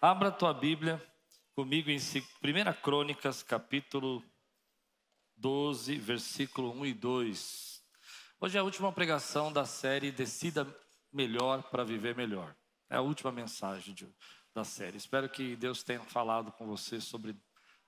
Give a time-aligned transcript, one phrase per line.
[0.00, 1.00] Abra a tua Bíblia
[1.54, 2.00] comigo em 1
[2.82, 4.24] Crônicas, capítulo
[5.36, 7.82] 12, versículo 1 e 2.
[8.40, 10.66] Hoje é a última pregação da série Decida
[11.12, 12.56] Melhor para Viver Melhor.
[12.88, 14.08] É a última mensagem de,
[14.54, 14.96] da série.
[14.96, 17.36] Espero que Deus tenha falado com você sobre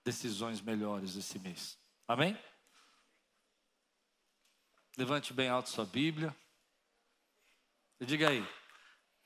[0.04, 1.78] decisões melhores esse mês.
[2.06, 2.38] Amém?
[4.96, 6.34] Levante bem alto sua Bíblia.
[7.98, 8.46] E diga aí: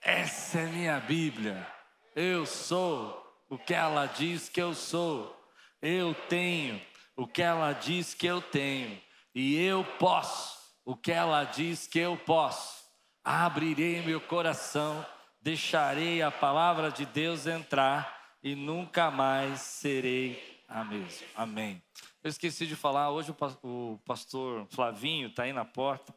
[0.01, 1.67] essa é minha Bíblia.
[2.15, 5.35] Eu sou o que ela diz que eu sou.
[5.83, 6.81] Eu tenho
[7.17, 9.01] o que ela diz que eu tenho.
[9.35, 12.85] E eu posso o que ela diz que eu posso.
[13.25, 15.05] Abrirei meu coração,
[15.43, 21.27] deixarei a palavra de Deus entrar e nunca mais serei a mesma.
[21.35, 21.83] Amém.
[22.23, 26.15] Eu esqueci de falar, hoje o pastor Flavinho está aí na porta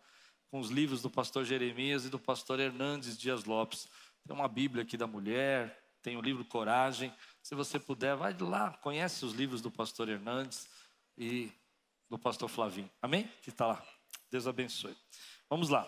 [0.49, 3.87] com os livros do pastor Jeremias e do pastor Hernandes Dias Lopes.
[4.25, 7.13] Tem uma Bíblia aqui da mulher, tem o livro Coragem.
[7.41, 10.67] Se você puder, vai lá, conhece os livros do pastor Hernandes
[11.17, 11.51] e
[12.09, 12.89] do pastor Flavinho.
[13.01, 13.31] Amém?
[13.41, 13.85] Que está lá.
[14.31, 14.95] Deus abençoe.
[15.49, 15.87] Vamos lá.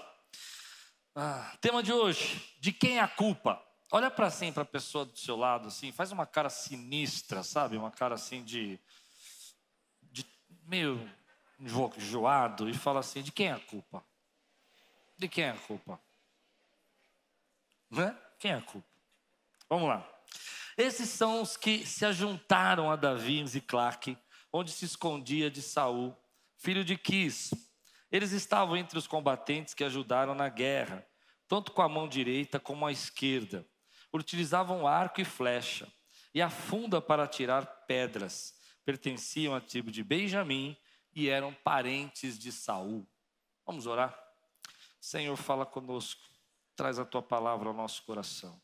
[1.16, 3.62] Ah, tema de hoje: de quem é a culpa?
[3.94, 7.76] Olha para assim para a pessoa do seu lado assim, faz uma cara sinistra, sabe?
[7.76, 8.80] Uma cara assim de,
[10.02, 10.26] de
[10.66, 10.98] meio
[11.60, 14.02] enjoado e fala assim: de quem é a culpa?
[15.18, 16.00] De quem é a culpa?
[17.90, 18.18] Né?
[18.40, 18.88] Quem é a culpa?
[19.70, 20.08] Vamos lá.
[20.78, 24.18] Esses são os que se ajuntaram a Davi em Ziclac,
[24.54, 26.16] onde se escondia de Saul,
[26.58, 27.54] filho de Quis.
[28.10, 31.06] Eles estavam entre os combatentes que ajudaram na guerra,
[31.48, 33.68] tanto com a mão direita como a esquerda.
[34.14, 35.92] Utilizavam arco e flecha,
[36.34, 38.56] e a funda para tirar pedras.
[38.84, 40.76] Pertenciam à tribo de Benjamim
[41.14, 43.08] e eram parentes de Saul.
[43.66, 44.18] Vamos orar?
[45.00, 46.22] Senhor, fala conosco.
[46.76, 48.62] Traz a tua palavra ao nosso coração.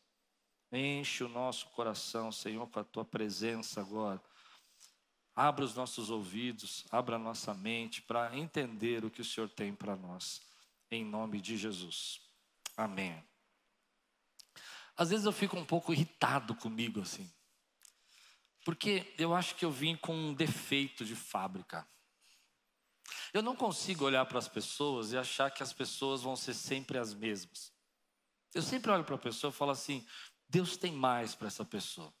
[0.72, 4.22] Enche o nosso coração, Senhor, com a tua presença agora.
[5.34, 9.74] Abra os nossos ouvidos, abra a nossa mente para entender o que o Senhor tem
[9.74, 10.42] para nós.
[10.90, 12.20] Em nome de Jesus.
[12.76, 13.27] Amém.
[14.98, 17.32] Às vezes eu fico um pouco irritado comigo assim.
[18.64, 21.88] Porque eu acho que eu vim com um defeito de fábrica.
[23.32, 26.98] Eu não consigo olhar para as pessoas e achar que as pessoas vão ser sempre
[26.98, 27.72] as mesmas.
[28.52, 30.06] Eu sempre olho para a pessoa e falo assim:
[30.48, 32.12] Deus tem mais para essa pessoa.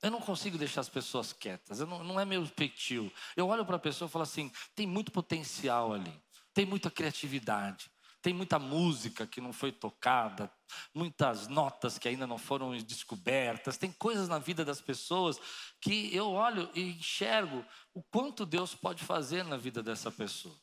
[0.00, 3.12] Eu não consigo deixar as pessoas quietas, não, não, é meu peitil.
[3.36, 6.18] Eu olho para a pessoa e falo assim: tem muito potencial ali,
[6.54, 7.91] tem muita criatividade,
[8.22, 10.50] tem muita música que não foi tocada,
[10.94, 15.40] muitas notas que ainda não foram descobertas, tem coisas na vida das pessoas
[15.80, 20.56] que eu olho e enxergo o quanto Deus pode fazer na vida dessa pessoa.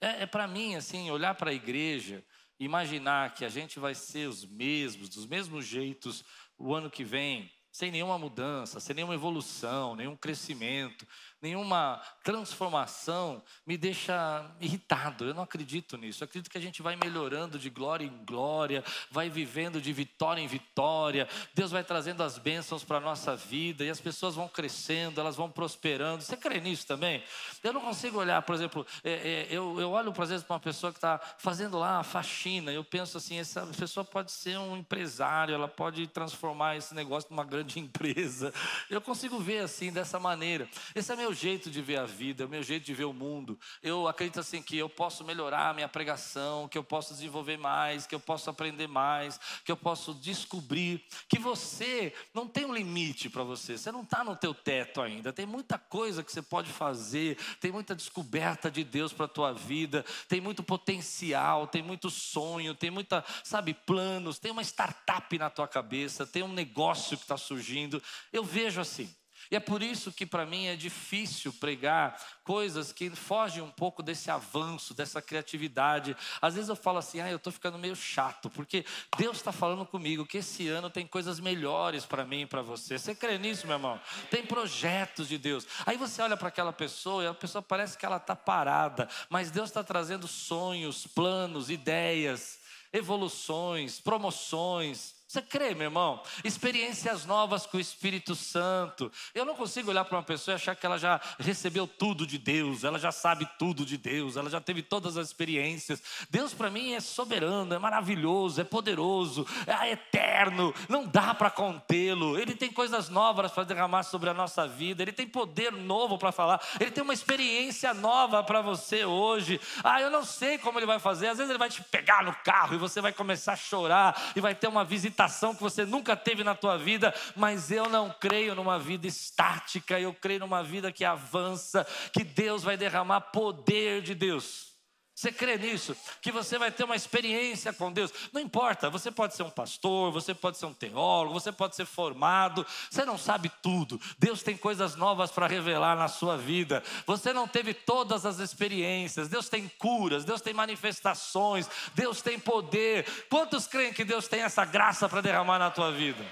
[0.00, 2.22] É, é para mim, assim, olhar para a igreja
[2.58, 6.24] imaginar que a gente vai ser os mesmos, dos mesmos jeitos
[6.58, 11.06] o ano que vem, sem nenhuma mudança, sem nenhuma evolução, nenhum crescimento,
[11.42, 15.26] nenhuma transformação, me deixa irritado.
[15.26, 16.22] Eu não acredito nisso.
[16.22, 20.40] Eu acredito que a gente vai melhorando de glória em glória, vai vivendo de vitória
[20.40, 21.28] em vitória.
[21.54, 25.36] Deus vai trazendo as bênçãos para a nossa vida e as pessoas vão crescendo, elas
[25.36, 26.22] vão prosperando.
[26.22, 27.22] Você crê nisso também?
[27.62, 30.60] Eu não consigo olhar, por exemplo, é, é, eu, eu olho, por exemplo, para uma
[30.60, 32.72] pessoa que está fazendo lá a faxina.
[32.72, 37.44] Eu penso assim: essa pessoa pode ser um empresário, ela pode transformar esse negócio numa
[37.44, 38.54] grande grande empresa.
[38.88, 40.68] Eu consigo ver assim, dessa maneira.
[40.94, 43.12] Esse é meu jeito de ver a vida, é o meu jeito de ver o
[43.12, 43.58] mundo.
[43.82, 48.06] Eu acredito assim que eu posso melhorar a minha pregação, que eu posso desenvolver mais,
[48.06, 53.28] que eu posso aprender mais, que eu posso descobrir que você não tem um limite
[53.28, 53.76] para você.
[53.76, 55.32] Você não está no teu teto ainda.
[55.32, 59.52] Tem muita coisa que você pode fazer, tem muita descoberta de Deus para a tua
[59.52, 65.50] vida, tem muito potencial, tem muito sonho, tem muita, sabe, planos, tem uma startup na
[65.50, 68.02] tua cabeça, tem um negócio que está surgindo surgindo.
[68.32, 69.12] Eu vejo assim.
[69.48, 74.02] E é por isso que para mim é difícil pregar coisas que fogem um pouco
[74.02, 76.16] desse avanço, dessa criatividade.
[76.42, 78.84] Às vezes eu falo assim, ah, eu estou ficando meio chato, porque
[79.16, 82.98] Deus está falando comigo que esse ano tem coisas melhores para mim e para você.
[82.98, 84.00] Você crê nisso, meu irmão?
[84.30, 85.64] Tem projetos de Deus.
[85.84, 89.52] Aí você olha para aquela pessoa e a pessoa parece que ela está parada, mas
[89.52, 92.58] Deus está trazendo sonhos, planos, ideias,
[92.92, 96.22] evoluções, promoções Você crê, meu irmão?
[96.44, 99.10] Experiências novas com o Espírito Santo.
[99.34, 102.38] Eu não consigo olhar para uma pessoa e achar que ela já recebeu tudo de
[102.38, 106.00] Deus, ela já sabe tudo de Deus, ela já teve todas as experiências.
[106.30, 112.38] Deus para mim é soberano, é maravilhoso, é poderoso, é eterno, não dá para contê-lo.
[112.38, 116.30] Ele tem coisas novas para derramar sobre a nossa vida, ele tem poder novo para
[116.30, 119.60] falar, ele tem uma experiência nova para você hoje.
[119.82, 122.32] Ah, eu não sei como ele vai fazer, às vezes ele vai te pegar no
[122.44, 125.15] carro e você vai começar a chorar e vai ter uma visita
[125.54, 130.12] que você nunca teve na tua vida, mas eu não creio numa vida estática, eu
[130.12, 134.75] creio numa vida que avança, que Deus vai derramar poder de Deus.
[135.16, 135.96] Você crê nisso?
[136.20, 138.12] Que você vai ter uma experiência com Deus.
[138.34, 141.86] Não importa, você pode ser um pastor, você pode ser um teólogo, você pode ser
[141.86, 143.98] formado, você não sabe tudo.
[144.18, 146.84] Deus tem coisas novas para revelar na sua vida.
[147.06, 149.26] Você não teve todas as experiências.
[149.30, 153.06] Deus tem curas, Deus tem manifestações, Deus tem poder.
[153.30, 156.22] Quantos creem que Deus tem essa graça para derramar na tua vida?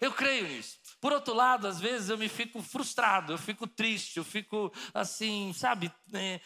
[0.00, 0.78] Eu creio nisso.
[0.98, 5.52] Por outro lado, às vezes eu me fico frustrado, eu fico triste, eu fico assim,
[5.52, 6.40] sabe, é,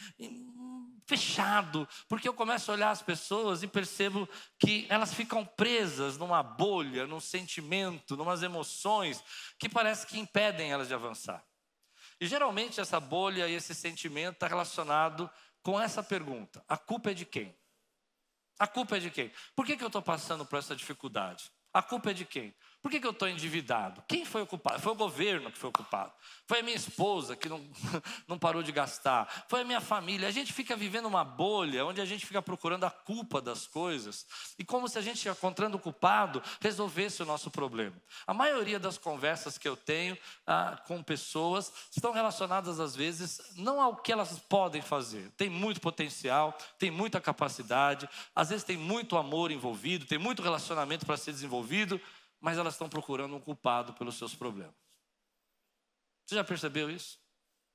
[1.09, 4.29] fechado, porque eu começo a olhar as pessoas e percebo
[4.59, 9.25] que elas ficam presas numa bolha, num sentimento, numas emoções
[9.59, 11.43] que parece que impedem elas de avançar.
[12.21, 15.31] E geralmente essa bolha e esse sentimento está relacionado
[15.63, 17.57] com essa pergunta: a culpa é de quem?
[18.59, 19.33] A culpa é de quem?
[19.57, 21.51] Por que, que eu estou passando por essa dificuldade?
[21.73, 22.55] A culpa é de quem?
[22.81, 24.03] Por que, que eu estou endividado?
[24.07, 24.81] Quem foi ocupado?
[24.81, 26.13] Foi o governo que foi ocupado.
[26.47, 27.61] Foi a minha esposa que não,
[28.29, 29.47] não parou de gastar.
[29.49, 30.29] Foi a minha família.
[30.29, 34.25] A gente fica vivendo uma bolha onde a gente fica procurando a culpa das coisas.
[34.57, 37.97] E como se a gente, encontrando o culpado, resolvesse o nosso problema.
[38.25, 40.17] A maioria das conversas que eu tenho
[40.47, 45.31] ah, com pessoas estão relacionadas, às vezes, não ao que elas podem fazer.
[45.37, 51.05] Tem muito potencial, tem muita capacidade, às vezes tem muito amor envolvido, tem muito relacionamento
[51.05, 52.01] para ser desenvolvido
[52.41, 54.75] mas elas estão procurando um culpado pelos seus problemas.
[56.25, 57.19] Você já percebeu isso?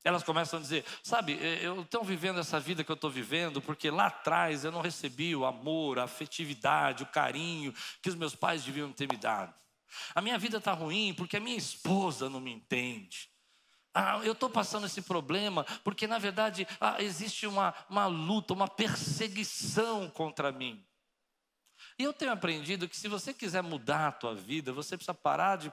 [0.04, 3.90] Elas começam a dizer: Sabe, eu estou vivendo essa vida que eu estou vivendo porque
[3.90, 8.64] lá atrás eu não recebi o amor, a afetividade, o carinho que os meus pais
[8.64, 9.54] deviam ter me dado.
[10.14, 13.30] A minha vida está ruim porque a minha esposa não me entende.
[13.94, 18.68] Ah, eu estou passando esse problema porque, na verdade, ah, existe uma, uma luta, uma
[18.68, 20.84] perseguição contra mim.
[21.98, 25.58] E eu tenho aprendido que se você quiser mudar a tua vida, você precisa parar
[25.58, 25.72] de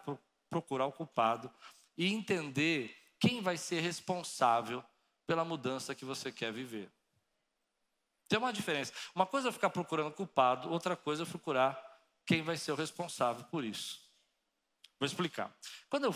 [0.49, 1.51] procurar o culpado
[1.97, 4.85] e entender quem vai ser responsável
[5.27, 6.91] pela mudança que você quer viver.
[8.29, 8.93] Tem uma diferença.
[9.15, 11.79] Uma coisa é ficar procurando culpado, outra coisa é procurar
[12.27, 14.01] quem vai ser o responsável por isso.
[14.99, 15.55] Vou explicar.
[15.89, 16.15] Quando eu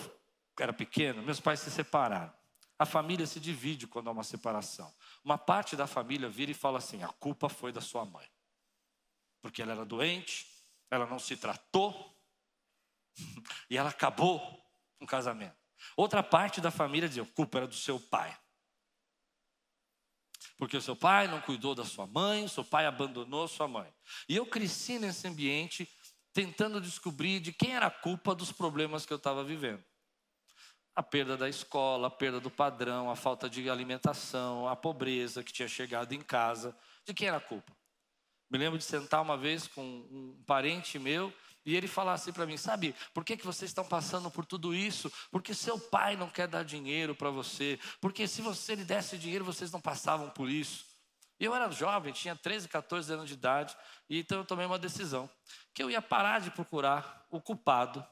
[0.58, 2.32] era pequeno, meus pais se separaram.
[2.78, 4.92] A família se divide quando há uma separação.
[5.24, 8.26] Uma parte da família vira e fala assim: a culpa foi da sua mãe
[9.44, 10.46] porque ela era doente,
[10.90, 12.18] ela não se tratou
[13.68, 14.40] e ela acabou
[14.98, 15.54] com o casamento.
[15.94, 18.34] Outra parte da família dizia: a culpa era do seu pai.
[20.56, 23.92] Porque o seu pai não cuidou da sua mãe, o seu pai abandonou sua mãe.
[24.26, 25.86] E eu cresci nesse ambiente
[26.32, 29.84] tentando descobrir de quem era a culpa dos problemas que eu estava vivendo.
[30.96, 35.52] A perda da escola, a perda do padrão, a falta de alimentação, a pobreza que
[35.52, 36.74] tinha chegado em casa.
[37.04, 37.76] De quem era a culpa?
[38.50, 41.32] Me lembro de sentar uma vez com um parente meu
[41.64, 44.74] e ele falar assim para mim: Sabe, por que, que vocês estão passando por tudo
[44.74, 45.10] isso?
[45.30, 47.78] Porque seu pai não quer dar dinheiro para você.
[48.00, 50.84] Porque se você lhe desse dinheiro, vocês não passavam por isso.
[51.40, 53.76] Eu era jovem, tinha 13, 14 anos de idade,
[54.08, 55.28] e então eu tomei uma decisão:
[55.72, 58.06] que eu ia parar de procurar o culpado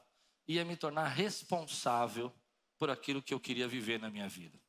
[0.47, 2.33] e ia me tornar responsável
[2.77, 4.59] por aquilo que eu queria viver na minha vida.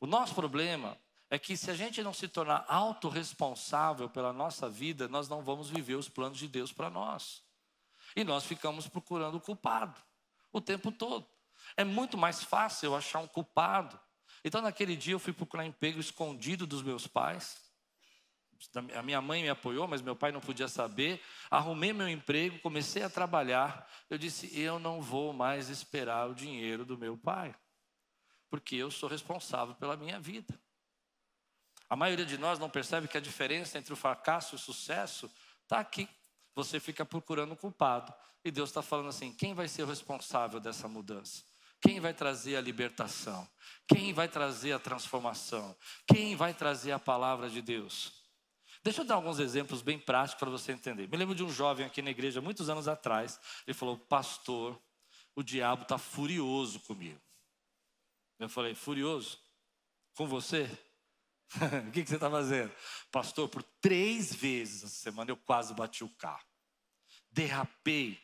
[0.00, 0.96] O nosso problema
[1.32, 5.70] é que se a gente não se tornar autorresponsável pela nossa vida, nós não vamos
[5.70, 7.42] viver os planos de Deus para nós.
[8.14, 9.98] E nós ficamos procurando o culpado
[10.52, 11.26] o tempo todo.
[11.74, 13.98] É muito mais fácil eu achar um culpado.
[14.44, 17.56] Então, naquele dia, eu fui procurar emprego escondido dos meus pais.
[18.94, 21.18] A minha mãe me apoiou, mas meu pai não podia saber.
[21.50, 23.90] Arrumei meu emprego, comecei a trabalhar.
[24.10, 27.54] Eu disse: eu não vou mais esperar o dinheiro do meu pai,
[28.50, 30.60] porque eu sou responsável pela minha vida.
[31.92, 35.30] A maioria de nós não percebe que a diferença entre o fracasso e o sucesso
[35.62, 36.08] está aqui.
[36.54, 38.14] Você fica procurando o culpado.
[38.42, 41.44] E Deus está falando assim: quem vai ser o responsável dessa mudança?
[41.82, 43.46] Quem vai trazer a libertação?
[43.86, 45.76] Quem vai trazer a transformação?
[46.06, 48.10] Quem vai trazer a palavra de Deus?
[48.82, 51.06] Deixa eu dar alguns exemplos bem práticos para você entender.
[51.10, 53.38] Me lembro de um jovem aqui na igreja, muitos anos atrás.
[53.66, 54.80] Ele falou: Pastor,
[55.36, 57.20] o diabo está furioso comigo.
[58.38, 59.38] Eu falei: Furioso?
[60.14, 60.70] Com você?
[61.88, 62.72] o que, que você está fazendo?
[63.10, 66.44] Pastor, por três vezes essa semana eu quase bati o carro.
[67.30, 68.20] Derrapei.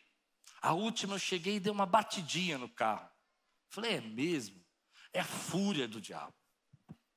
[0.61, 3.09] A última eu cheguei e dei uma batidinha no carro.
[3.71, 4.65] Falei, é mesmo?
[5.13, 6.35] É a fúria do diabo.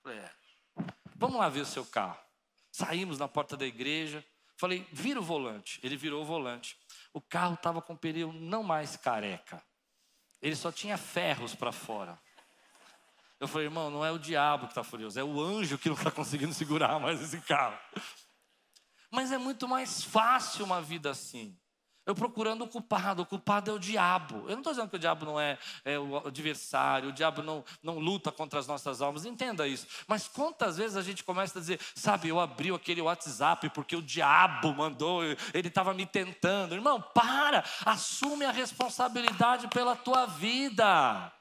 [0.04, 0.36] Falei, é.
[1.16, 2.20] Vamos lá ver o seu carro.
[2.72, 4.26] Saímos na porta da igreja.
[4.58, 5.80] Falei, vira o volante.
[5.84, 6.78] Ele virou o volante.
[7.14, 9.64] O carro estava com o pneu não mais careca.
[10.42, 12.20] Ele só tinha ferros para fora.
[13.42, 15.96] Eu falei, irmão, não é o diabo que está furioso, é o anjo que não
[15.96, 17.76] está conseguindo segurar mais esse carro.
[19.10, 21.58] Mas é muito mais fácil uma vida assim.
[22.06, 24.44] Eu procurando o culpado, o culpado é o diabo.
[24.44, 27.66] Eu não estou dizendo que o diabo não é, é, o adversário, o diabo não,
[27.82, 29.88] não luta contra as nossas almas, entenda isso.
[30.08, 34.04] Mas quantas vezes a gente começa a dizer, sabe, eu abri aquele WhatsApp porque o
[34.04, 36.76] diabo mandou, ele estava me tentando.
[36.76, 41.34] Irmão, para, assume a responsabilidade pela tua vida.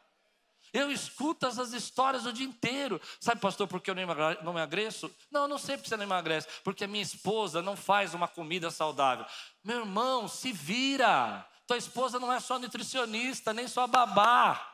[0.72, 3.00] Eu escuto essas histórias o dia inteiro.
[3.18, 5.10] Sabe, pastor, por que eu não emagreço?
[5.30, 6.46] Não, eu não sei porque você não emagrece.
[6.62, 9.26] Porque a minha esposa não faz uma comida saudável.
[9.64, 11.44] Meu irmão, se vira.
[11.66, 14.66] Tua esposa não é só nutricionista, nem só babá.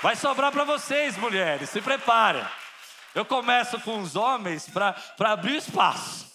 [0.00, 2.44] Vai sobrar para vocês, mulheres, se preparem.
[3.14, 6.31] Eu começo com os homens para abrir espaço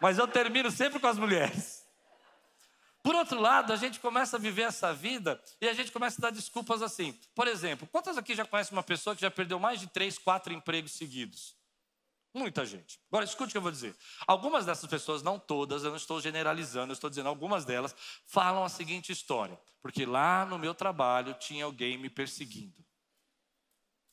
[0.00, 1.86] mas eu termino sempre com as mulheres.
[3.02, 6.22] Por outro lado, a gente começa a viver essa vida e a gente começa a
[6.22, 7.12] dar desculpas assim.
[7.36, 10.52] Por exemplo, quantas aqui já conhecem uma pessoa que já perdeu mais de três, quatro
[10.52, 11.56] empregos seguidos?
[12.34, 13.00] Muita gente.
[13.08, 13.96] Agora, escute o que eu vou dizer.
[14.26, 17.94] Algumas dessas pessoas, não todas, eu não estou generalizando, eu estou dizendo algumas delas,
[18.26, 19.58] falam a seguinte história.
[19.80, 22.84] Porque lá no meu trabalho tinha alguém me perseguindo.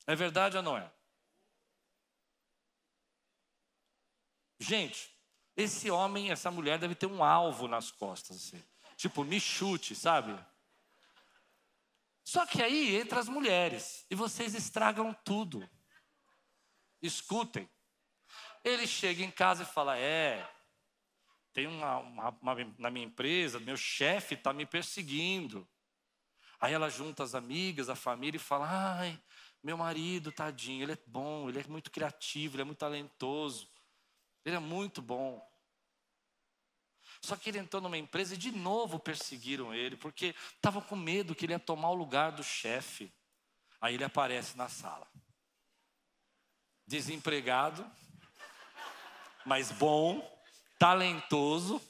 [0.06, 0.90] É verdade ou não é?
[4.60, 5.13] Gente,
[5.56, 8.64] esse homem, essa mulher deve ter um alvo nas costas, assim.
[8.96, 10.38] Tipo, me chute, sabe?
[12.24, 15.68] Só que aí entra as mulheres e vocês estragam tudo.
[17.02, 17.70] Escutem.
[18.64, 20.50] Ele chega em casa e fala: É,
[21.52, 25.68] tem uma, uma, uma na minha empresa, meu chefe está me perseguindo.
[26.60, 29.22] Aí ela junta as amigas, a família e fala: Ai,
[29.62, 33.70] meu marido, tadinho, ele é bom, ele é muito criativo, ele é muito talentoso.
[34.46, 35.42] Ele é muito bom.
[37.22, 41.34] Só que ele entrou numa empresa e de novo perseguiram ele, porque estavam com medo
[41.34, 43.14] que ele ia tomar o lugar do chefe.
[43.80, 45.08] Aí ele aparece na sala.
[46.86, 47.90] Desempregado,
[49.46, 50.22] mas bom,
[50.78, 51.82] talentoso,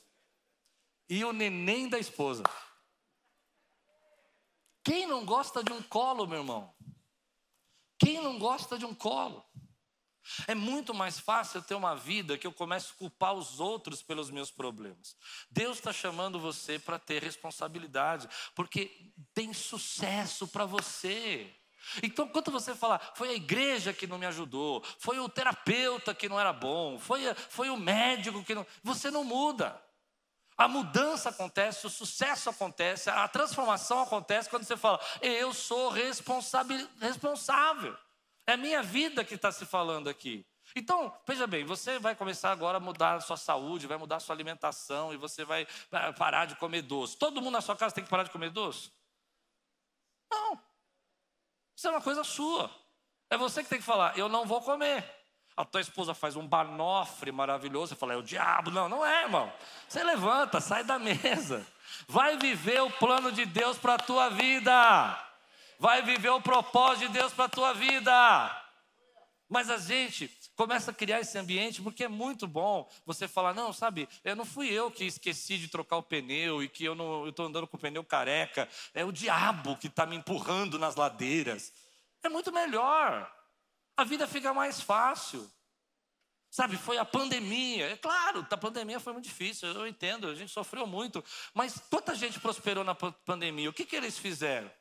[1.10, 2.44] e o neném da esposa.
[4.84, 6.76] Quem não gosta de um colo, meu irmão?
[7.98, 9.44] Quem não gosta de um colo?
[10.48, 14.02] É muito mais fácil eu ter uma vida que eu começo a culpar os outros
[14.02, 15.16] pelos meus problemas.
[15.50, 21.54] Deus está chamando você para ter responsabilidade, porque tem sucesso para você.
[22.02, 26.30] Então, quando você fala, foi a igreja que não me ajudou, foi o terapeuta que
[26.30, 28.66] não era bom, foi, foi o médico que não.
[28.84, 29.82] Você não muda.
[30.56, 37.98] A mudança acontece, o sucesso acontece, a transformação acontece quando você fala, eu sou responsável.
[38.46, 40.46] É a minha vida que está se falando aqui.
[40.76, 44.20] Então, veja bem, você vai começar agora a mudar a sua saúde, vai mudar a
[44.20, 45.68] sua alimentação e você vai
[46.18, 47.18] parar de comer doce.
[47.18, 48.92] Todo mundo na sua casa tem que parar de comer doce?
[50.32, 50.60] Não.
[51.76, 52.72] Isso é uma coisa sua.
[53.30, 55.04] É você que tem que falar, eu não vou comer.
[55.56, 58.72] A tua esposa faz um banofre maravilhoso, você fala, é o diabo.
[58.72, 59.54] Não, não é, irmão.
[59.88, 61.66] Você levanta, sai da mesa.
[62.08, 65.33] Vai viver o plano de Deus para a tua vida
[65.80, 68.60] vai viver o propósito de Deus para a tua vida.
[69.50, 73.72] Mas a gente começa a criar esse ambiente porque é muito bom você falar: não,
[73.72, 77.28] sabe, eu não fui eu que esqueci de trocar o pneu e que eu não
[77.28, 81.72] estou andando com o pneu careca, é o diabo que está me empurrando nas ladeiras.
[82.24, 83.32] É muito melhor,
[83.96, 85.50] a vida fica mais fácil.
[86.50, 87.90] Sabe, foi a pandemia.
[87.90, 91.24] É claro, a pandemia foi muito difícil, eu entendo, a gente sofreu muito.
[91.54, 93.70] Mas quanta gente prosperou na pandemia?
[93.70, 94.72] O que, que eles fizeram?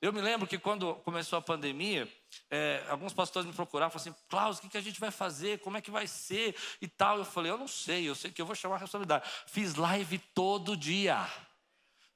[0.00, 2.08] Eu me lembro que quando começou a pandemia,
[2.48, 5.58] é, alguns pastores me procuraram, falaram assim, Klaus, o que, que a gente vai fazer?
[5.58, 6.54] Como é que vai ser?
[6.80, 7.18] E tal.
[7.18, 9.28] Eu falei, eu não sei, eu sei que eu vou chamar a responsabilidade.
[9.48, 11.28] Fiz live todo dia.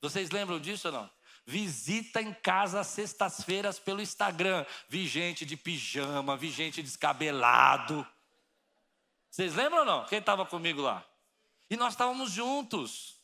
[0.00, 1.10] Vocês lembram disso ou não?
[1.44, 4.64] Visita em casa às sextas-feiras pelo Instagram.
[4.88, 8.06] Vi gente de pijama, vi gente descabelado.
[9.28, 10.04] Vocês lembram ou não?
[10.06, 11.04] Quem estava comigo lá?
[11.68, 13.21] E nós estávamos juntos.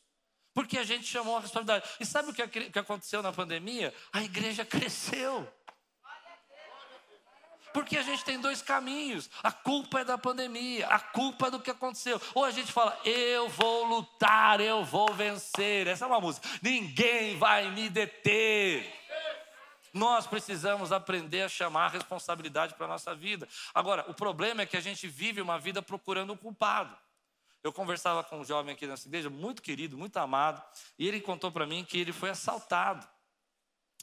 [0.54, 1.88] Porque a gente chamou a responsabilidade.
[2.00, 3.94] E sabe o que aconteceu na pandemia?
[4.12, 5.46] A igreja cresceu.
[7.72, 9.30] Porque a gente tem dois caminhos.
[9.42, 12.20] A culpa é da pandemia, a culpa é do que aconteceu.
[12.34, 15.86] Ou a gente fala, eu vou lutar, eu vou vencer.
[15.86, 16.48] Essa é uma música.
[16.62, 18.92] Ninguém vai me deter.
[19.92, 23.48] Nós precisamos aprender a chamar a responsabilidade para a nossa vida.
[23.74, 26.96] Agora, o problema é que a gente vive uma vida procurando um culpado.
[27.68, 30.62] Eu conversava com um jovem aqui nessa igreja, muito querido, muito amado,
[30.98, 33.06] e ele contou para mim que ele foi assaltado.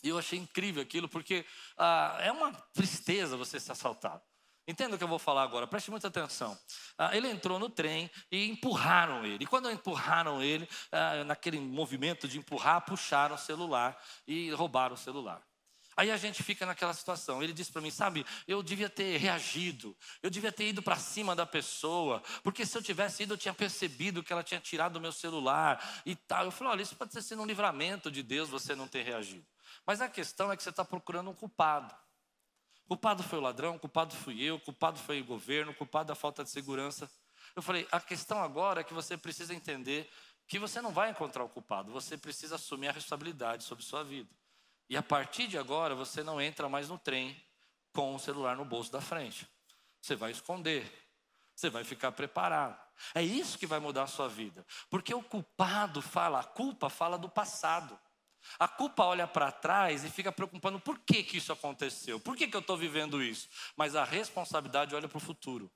[0.03, 1.43] E eu achei incrível aquilo, porque
[1.75, 4.21] ah, é uma tristeza você ser assaltado.
[4.67, 6.55] Entenda o que eu vou falar agora, preste muita atenção.
[6.95, 9.45] Ah, ele entrou no trem e empurraram ele.
[9.45, 14.97] E quando empurraram ele, ah, naquele movimento de empurrar, puxaram o celular e roubaram o
[14.97, 15.41] celular.
[15.97, 17.41] Aí a gente fica naquela situação.
[17.41, 21.35] Ele disse para mim, sabe, eu devia ter reagido, eu devia ter ido para cima
[21.35, 25.01] da pessoa, porque se eu tivesse ido, eu tinha percebido que ela tinha tirado o
[25.01, 26.45] meu celular e tal.
[26.45, 29.45] Eu falei, olha, isso pode ter sido um livramento de Deus você não ter reagido.
[29.85, 31.95] Mas a questão é que você está procurando um culpado.
[32.87, 36.49] Culpado foi o ladrão, culpado fui eu, culpado foi o governo, culpado da falta de
[36.49, 37.09] segurança.
[37.55, 40.09] Eu falei, a questão agora é que você precisa entender
[40.47, 44.29] que você não vai encontrar o culpado, você precisa assumir a responsabilidade sobre sua vida.
[44.89, 47.39] E a partir de agora, você não entra mais no trem
[47.91, 49.47] com o celular no bolso da frente.
[50.01, 50.91] Você vai esconder.
[51.55, 52.77] Você vai ficar preparado.
[53.13, 54.65] É isso que vai mudar a sua vida.
[54.89, 57.97] Porque o culpado fala, a culpa fala do passado.
[58.59, 62.47] A culpa olha para trás e fica preocupando por que, que isso aconteceu, por que,
[62.47, 63.49] que eu estou vivendo isso.
[63.75, 65.71] Mas a responsabilidade olha para o futuro.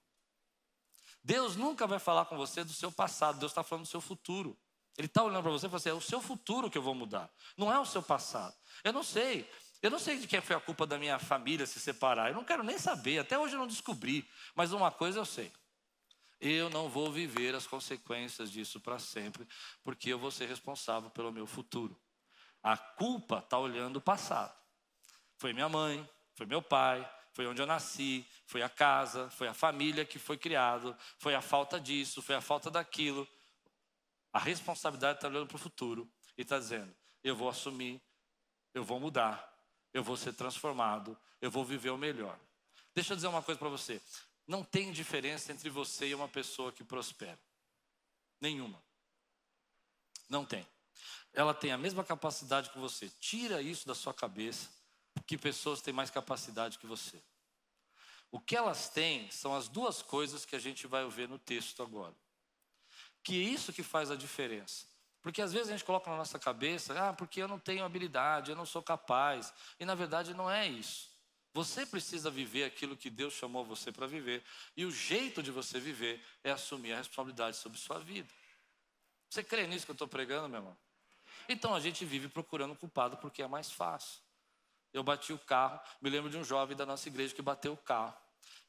[1.23, 4.57] Deus nunca vai falar com você do seu passado, Deus está falando do seu futuro.
[4.99, 6.93] Ele está olhando para você e fala assim: é o seu futuro que eu vou
[6.93, 8.53] mudar, não é o seu passado.
[8.83, 9.49] Eu não sei.
[9.81, 12.27] Eu não sei de quem foi a culpa da minha família se separar.
[12.27, 13.17] Eu não quero nem saber.
[13.17, 14.29] Até hoje eu não descobri.
[14.53, 15.53] Mas uma coisa eu sei.
[16.41, 19.47] Eu não vou viver as consequências disso para sempre,
[19.85, 21.97] porque eu vou ser responsável pelo meu futuro.
[22.61, 24.53] A culpa está olhando o passado.
[25.37, 29.53] Foi minha mãe, foi meu pai, foi onde eu nasci, foi a casa, foi a
[29.53, 33.25] família que foi criado, foi a falta disso, foi a falta daquilo.
[34.31, 38.01] A responsabilidade está olhando para o futuro e está dizendo: eu vou assumir
[38.73, 39.57] eu vou mudar,
[39.93, 42.39] eu vou ser transformado, eu vou viver o melhor.
[42.93, 44.01] Deixa eu dizer uma coisa para você:
[44.47, 47.39] não tem diferença entre você e uma pessoa que prospera.
[48.39, 48.81] Nenhuma.
[50.29, 50.67] Não tem.
[51.33, 53.09] Ela tem a mesma capacidade que você.
[53.19, 54.69] Tira isso da sua cabeça,
[55.25, 57.21] que pessoas têm mais capacidade que você.
[58.31, 61.81] O que elas têm são as duas coisas que a gente vai ver no texto
[61.81, 62.15] agora.
[63.23, 64.85] Que é isso que faz a diferença.
[65.21, 68.51] Porque às vezes a gente coloca na nossa cabeça, ah, porque eu não tenho habilidade,
[68.51, 69.53] eu não sou capaz.
[69.79, 71.09] E na verdade não é isso.
[71.53, 74.43] Você precisa viver aquilo que Deus chamou você para viver.
[74.77, 78.29] E o jeito de você viver é assumir a responsabilidade sobre sua vida.
[79.29, 80.77] Você crê nisso que eu estou pregando, meu irmão?
[81.47, 84.19] Então a gente vive procurando culpado porque é mais fácil.
[84.93, 87.77] Eu bati o carro, me lembro de um jovem da nossa igreja que bateu o
[87.77, 88.15] carro.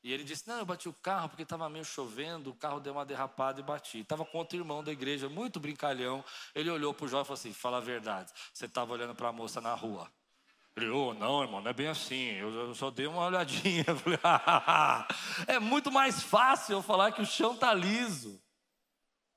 [0.02, 2.92] E ele disse: Não, eu bati o carro porque estava meio chovendo, o carro deu
[2.92, 4.00] uma derrapada e bati.
[4.00, 6.24] Estava com outro irmão da igreja, muito brincalhão.
[6.54, 9.28] Ele olhou para o jovem e falou assim: Fala a verdade, você estava olhando para
[9.28, 10.10] a moça na rua.
[10.76, 12.30] Ele, oh, não, irmão, não é bem assim.
[12.32, 13.84] Eu, só dei uma olhadinha.
[13.96, 14.18] falei,
[15.46, 18.40] é muito mais fácil eu falar que o chão está liso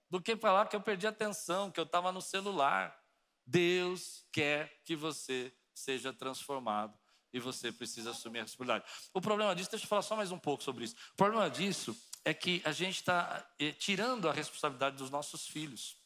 [0.10, 2.98] do que falar que eu perdi a atenção, que eu estava no celular.
[3.46, 6.98] Deus quer que você seja transformado
[7.34, 8.86] e você precisa assumir a responsabilidade.
[9.14, 10.96] O problema disso, deixa eu falar só mais um pouco sobre isso.
[11.14, 15.98] O problema disso é que a gente está eh, tirando a responsabilidade dos nossos filhos.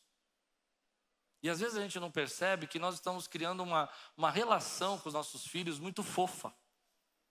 [1.44, 5.10] E às vezes a gente não percebe que nós estamos criando uma, uma relação com
[5.10, 6.54] os nossos filhos muito fofa,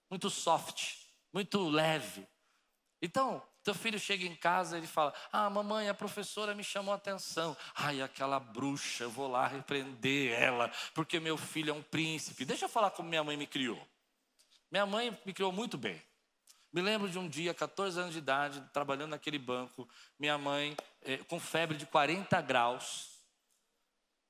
[0.09, 0.99] muito soft,
[1.33, 2.29] muito leve.
[3.03, 6.93] Então, teu filho chega em casa e ele fala: Ah, mamãe, a professora me chamou
[6.93, 7.57] a atenção.
[7.75, 12.45] Ai, aquela bruxa, eu vou lá repreender ela, porque meu filho é um príncipe.
[12.45, 13.85] Deixa eu falar como minha mãe me criou.
[14.71, 16.01] Minha mãe me criou muito bem.
[16.73, 21.19] Me lembro de um dia, 14 anos de idade, trabalhando naquele banco, minha mãe, eh,
[21.25, 23.21] com febre de 40 graus,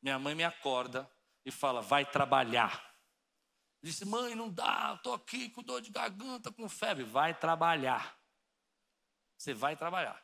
[0.01, 1.07] minha mãe me acorda
[1.45, 2.83] e fala: Vai trabalhar.
[3.83, 7.05] Eu disse, mãe, não dá, estou aqui com dor de garganta, com febre.
[7.05, 8.16] Vai trabalhar.
[9.37, 10.21] Você vai trabalhar.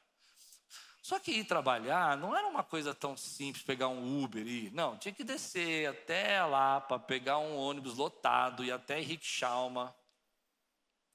[1.02, 4.72] Só que ir trabalhar não era uma coisa tão simples, pegar um Uber e ir.
[4.72, 9.94] Não, tinha que descer até lá para pegar um ônibus lotado e até Henrique Chalma,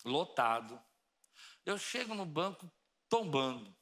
[0.03, 0.79] lotado.
[1.65, 2.69] Eu chego no banco
[3.09, 3.73] tombando.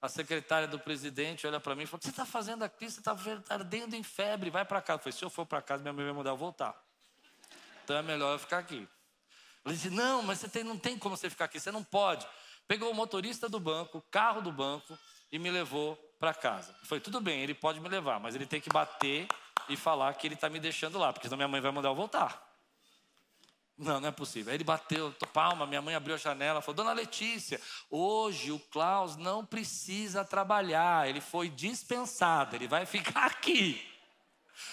[0.00, 2.90] A secretária do presidente olha para mim e fala: O que você está fazendo aqui?
[2.90, 3.16] Você está
[3.48, 4.98] ardendo em febre, vai para casa.
[4.98, 6.78] Eu falei: Se eu for para casa, minha mãe vai mandar eu voltar.
[7.82, 8.86] Então é melhor eu ficar aqui.
[9.64, 12.26] Ela disse: Não, mas você tem, não tem como você ficar aqui, você não pode.
[12.66, 14.98] Pegou o motorista do banco, carro do banco
[15.30, 16.74] e me levou para casa.
[16.84, 19.26] Foi tudo bem, ele pode me levar, mas ele tem que bater
[19.68, 21.94] e falar que ele está me deixando lá, porque senão minha mãe vai mandar eu
[21.94, 22.54] voltar.
[23.76, 24.52] Não, não é possível.
[24.52, 29.16] Aí ele bateu, palma, minha mãe abriu a janela, falou: Dona Letícia, hoje o Klaus
[29.16, 33.84] não precisa trabalhar, ele foi dispensado, ele vai ficar aqui.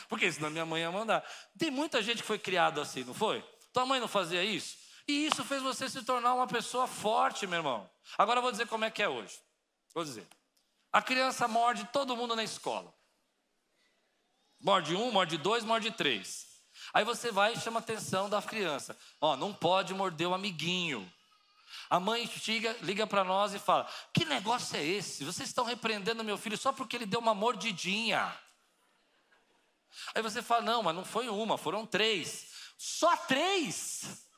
[0.08, 1.24] Porque senão minha mãe ia mandar.
[1.58, 3.44] Tem muita gente que foi criado assim, não foi?
[3.74, 4.78] Tua mãe não fazia isso?
[5.12, 7.90] E isso fez você se tornar uma pessoa forte, meu irmão.
[8.18, 9.38] Agora eu vou dizer como é que é hoje.
[9.94, 10.26] Vou dizer.
[10.90, 12.94] A criança morde todo mundo na escola.
[14.58, 16.48] Morde um, morde dois, morde três.
[16.94, 18.98] Aí você vai e chama a atenção da criança.
[19.20, 21.12] Ó, não pode morder o amiguinho.
[21.90, 25.26] A mãe chega, liga para nós e fala: Que negócio é esse?
[25.26, 28.34] Vocês estão repreendendo meu filho só porque ele deu uma mordidinha.
[30.16, 32.48] Aí você fala: Não, mas não foi uma, foram três.
[32.78, 34.31] Só três?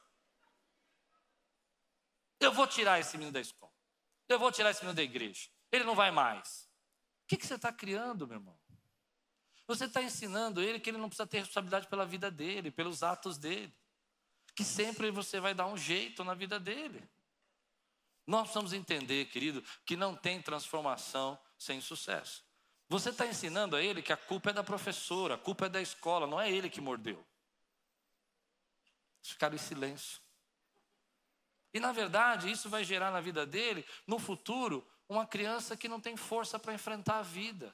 [2.44, 3.72] Eu vou tirar esse menino da escola.
[4.28, 5.50] Eu vou tirar esse menino da igreja.
[5.72, 6.70] Ele não vai mais.
[7.24, 8.60] O que, que você está criando, meu irmão?
[9.66, 13.38] Você está ensinando ele que ele não precisa ter responsabilidade pela vida dele, pelos atos
[13.38, 13.74] dele.
[14.56, 17.10] Que sempre você vai dar um jeito na vida dele.
[18.26, 22.44] Nós precisamos entender, querido, que não tem transformação sem sucesso.
[22.88, 25.82] Você está ensinando a ele que a culpa é da professora, a culpa é da
[25.82, 27.26] escola, não é ele que mordeu.
[29.22, 30.23] Ficaram em silêncio.
[31.74, 36.00] E na verdade, isso vai gerar na vida dele, no futuro, uma criança que não
[36.00, 37.74] tem força para enfrentar a vida.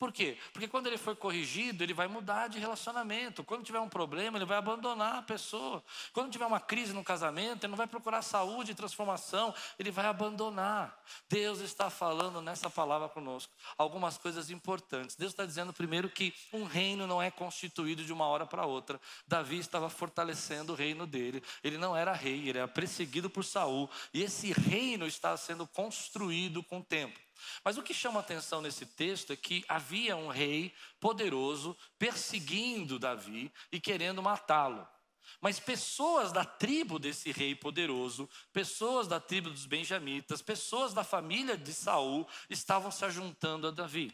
[0.00, 0.38] Por quê?
[0.54, 3.44] Porque quando ele for corrigido, ele vai mudar de relacionamento.
[3.44, 5.84] Quando tiver um problema, ele vai abandonar a pessoa.
[6.14, 10.06] Quando tiver uma crise no casamento, ele não vai procurar saúde e transformação, ele vai
[10.06, 10.98] abandonar.
[11.28, 15.16] Deus está falando nessa palavra conosco algumas coisas importantes.
[15.16, 18.98] Deus está dizendo primeiro que um reino não é constituído de uma hora para outra.
[19.28, 21.42] Davi estava fortalecendo o reino dele.
[21.62, 26.62] Ele não era rei, ele era perseguido por Saul, e esse reino está sendo construído
[26.62, 27.20] com o tempo.
[27.64, 33.52] Mas o que chama atenção nesse texto é que havia um rei poderoso perseguindo Davi
[33.70, 34.86] e querendo matá-lo.
[35.40, 41.56] Mas pessoas da tribo desse rei poderoso, pessoas da tribo dos benjamitas, pessoas da família
[41.56, 44.12] de Saul estavam se ajuntando a Davi.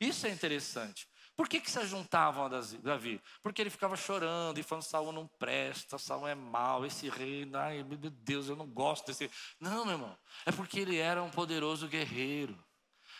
[0.00, 1.06] Isso é interessante.
[1.34, 3.20] Por que, que se juntavam a Davi?
[3.42, 7.82] Porque ele ficava chorando e falando: Saul não presta, Saul é mau, esse rei, ai
[7.82, 9.30] meu Deus, eu não gosto desse.
[9.58, 12.58] Não, meu irmão, é porque ele era um poderoso guerreiro.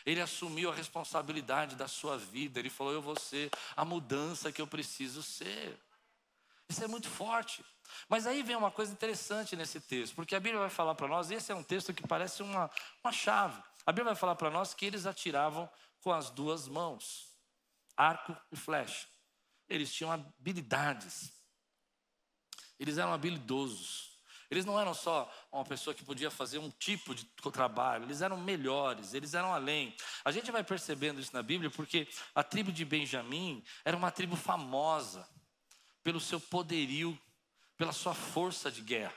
[0.05, 2.59] Ele assumiu a responsabilidade da sua vida.
[2.59, 5.79] Ele falou: Eu vou ser a mudança que eu preciso ser.
[6.69, 7.65] Isso é muito forte.
[8.09, 11.31] Mas aí vem uma coisa interessante nesse texto, porque a Bíblia vai falar para nós,
[11.31, 12.71] esse é um texto que parece uma,
[13.05, 13.63] uma chave.
[13.85, 15.69] A Bíblia vai falar para nós que eles atiravam
[16.01, 17.32] com as duas mãos
[17.97, 19.07] arco e flecha.
[19.69, 21.33] Eles tinham habilidades.
[22.79, 24.13] Eles eram habilidosos.
[24.53, 28.37] Eles não eram só uma pessoa que podia fazer um tipo de trabalho, eles eram
[28.37, 29.97] melhores, eles eram além.
[30.23, 34.37] A gente vai percebendo isso na Bíblia porque a tribo de Benjamim era uma tribo
[34.37, 35.27] famosa
[36.03, 37.19] pelo seu poderio,
[37.79, 39.15] pela sua força de guerra.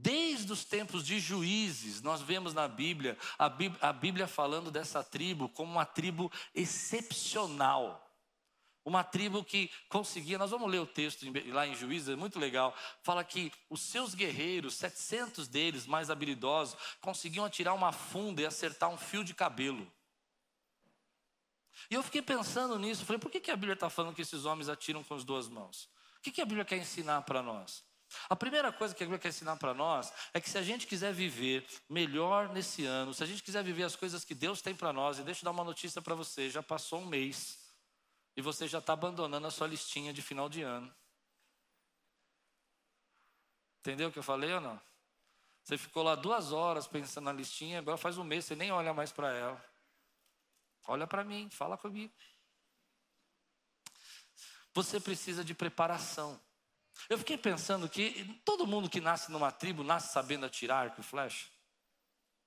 [0.00, 5.72] Desde os tempos de juízes, nós vemos na Bíblia a, Bíblia falando dessa tribo como
[5.72, 8.08] uma tribo excepcional.
[8.84, 12.72] Uma tribo que conseguia, nós vamos ler o texto lá em Juízes, é muito legal.
[13.02, 18.88] Fala que os seus guerreiros, 700 deles mais habilidosos, conseguiam atirar uma funda e acertar
[18.88, 19.92] um fio de cabelo.
[21.90, 24.44] E eu fiquei pensando nisso, falei, por que, que a Bíblia está falando que esses
[24.44, 25.90] homens atiram com as duas mãos?
[26.18, 27.87] O que, que a Bíblia quer ensinar para nós?
[28.28, 30.86] A primeira coisa que a Bíblia quer ensinar para nós é que se a gente
[30.86, 34.74] quiser viver melhor nesse ano, se a gente quiser viver as coisas que Deus tem
[34.74, 37.58] para nós, e deixa eu dar uma notícia para você: já passou um mês
[38.36, 40.94] e você já está abandonando a sua listinha de final de ano.
[43.80, 44.80] Entendeu o que eu falei ou não?
[45.62, 48.94] Você ficou lá duas horas pensando na listinha, agora faz um mês, você nem olha
[48.94, 49.64] mais para ela.
[50.86, 52.14] Olha para mim, fala comigo.
[54.72, 56.40] Você precisa de preparação.
[57.08, 61.04] Eu fiquei pensando que todo mundo que nasce numa tribo nasce sabendo atirar arco e
[61.04, 61.46] flecha.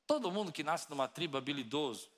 [0.06, 2.10] Todo mundo que nasce numa tribo habilidoso.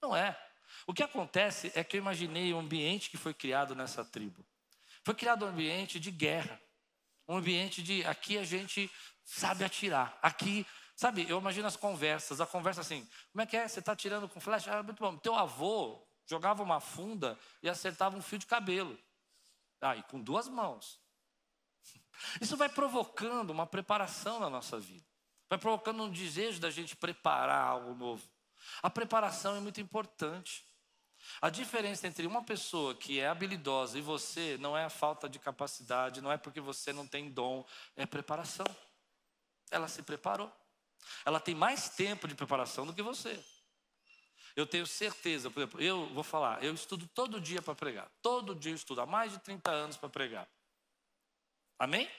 [0.00, 0.38] Não é.
[0.86, 4.44] O que acontece é que eu imaginei o ambiente que foi criado nessa tribo.
[5.04, 6.60] Foi criado um ambiente de guerra.
[7.26, 8.90] Um ambiente de aqui a gente
[9.24, 10.18] sabe atirar.
[10.22, 12.40] Aqui, sabe, eu imagino as conversas.
[12.40, 13.66] A conversa assim: como é que é?
[13.66, 14.72] Você está atirando com flecha?
[14.72, 15.16] Ah, muito bom.
[15.16, 18.98] Teu avô jogava uma funda e acertava um fio de cabelo.
[19.80, 20.99] Ah, e com duas mãos.
[22.40, 25.04] Isso vai provocando uma preparação na nossa vida,
[25.48, 28.28] vai provocando um desejo da gente preparar algo novo.
[28.82, 30.64] A preparação é muito importante.
[31.40, 35.38] A diferença entre uma pessoa que é habilidosa e você não é a falta de
[35.38, 37.64] capacidade, não é porque você não tem dom,
[37.96, 38.66] é preparação.
[39.70, 40.50] Ela se preparou.
[41.24, 43.42] Ela tem mais tempo de preparação do que você.
[44.56, 48.10] Eu tenho certeza, por exemplo, eu vou falar, eu estudo todo dia para pregar.
[48.20, 50.48] Todo dia eu estudo, há mais de 30 anos para pregar.
[51.80, 52.10] Amém?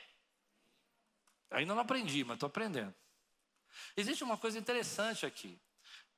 [1.52, 2.96] Ainda não aprendi, mas estou aprendendo.
[3.96, 5.62] Existe uma coisa interessante aqui.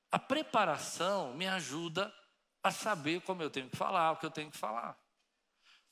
[0.09, 2.13] A preparação me ajuda
[2.63, 4.97] a saber como eu tenho que falar, o que eu tenho que falar.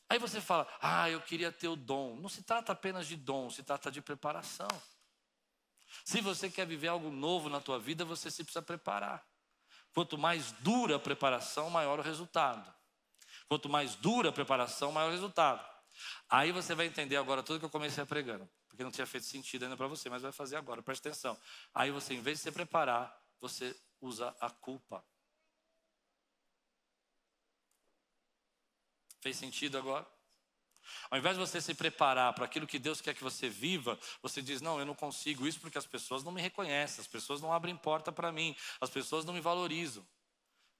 [0.09, 2.15] Aí você fala, ah, eu queria ter o dom.
[2.15, 4.69] Não se trata apenas de dom, se trata de preparação.
[6.05, 9.27] Se você quer viver algo novo na tua vida, você se precisa preparar.
[9.93, 12.73] Quanto mais dura a preparação, maior o resultado.
[13.49, 15.70] Quanto mais dura a preparação, maior o resultado.
[16.29, 19.25] Aí você vai entender agora tudo que eu comecei a pregando, porque não tinha feito
[19.25, 21.37] sentido ainda para você, mas vai fazer agora, presta atenção.
[21.73, 25.03] Aí você, em vez de se preparar, você usa a culpa.
[29.21, 30.07] Fez sentido agora?
[31.09, 34.41] Ao invés de você se preparar para aquilo que Deus quer que você viva, você
[34.41, 37.53] diz: Não, eu não consigo isso porque as pessoas não me reconhecem, as pessoas não
[37.53, 40.05] abrem porta para mim, as pessoas não me valorizam.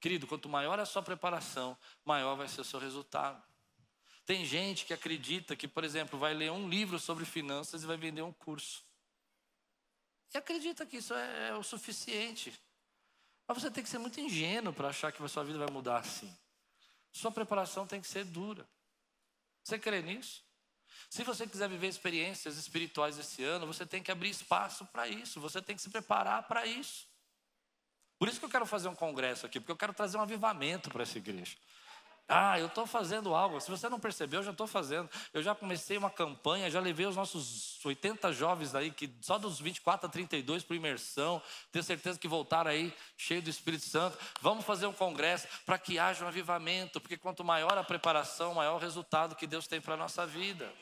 [0.00, 3.42] Querido, quanto maior a sua preparação, maior vai ser o seu resultado.
[4.24, 7.96] Tem gente que acredita que, por exemplo, vai ler um livro sobre finanças e vai
[7.96, 8.84] vender um curso.
[10.32, 12.58] E acredita que isso é, é o suficiente.
[13.46, 15.98] Mas você tem que ser muito ingênuo para achar que a sua vida vai mudar
[15.98, 16.32] assim.
[17.12, 18.66] Sua preparação tem que ser dura.
[19.62, 20.42] Você crê nisso?
[21.10, 25.40] Se você quiser viver experiências espirituais esse ano, você tem que abrir espaço para isso,
[25.40, 27.06] você tem que se preparar para isso.
[28.18, 30.90] Por isso que eu quero fazer um congresso aqui, porque eu quero trazer um avivamento
[30.90, 31.56] para essa igreja.
[32.28, 33.60] Ah, eu estou fazendo algo.
[33.60, 35.08] Se você não percebeu, eu já estou fazendo.
[35.34, 39.60] Eu já comecei uma campanha, já levei os nossos 80 jovens aí, que só dos
[39.60, 41.42] 24 a 32 para imersão.
[41.70, 44.16] Tenho certeza que voltaram aí cheio do Espírito Santo.
[44.40, 48.76] Vamos fazer um congresso para que haja um avivamento, porque quanto maior a preparação, maior
[48.76, 50.72] o resultado que Deus tem para a nossa vida.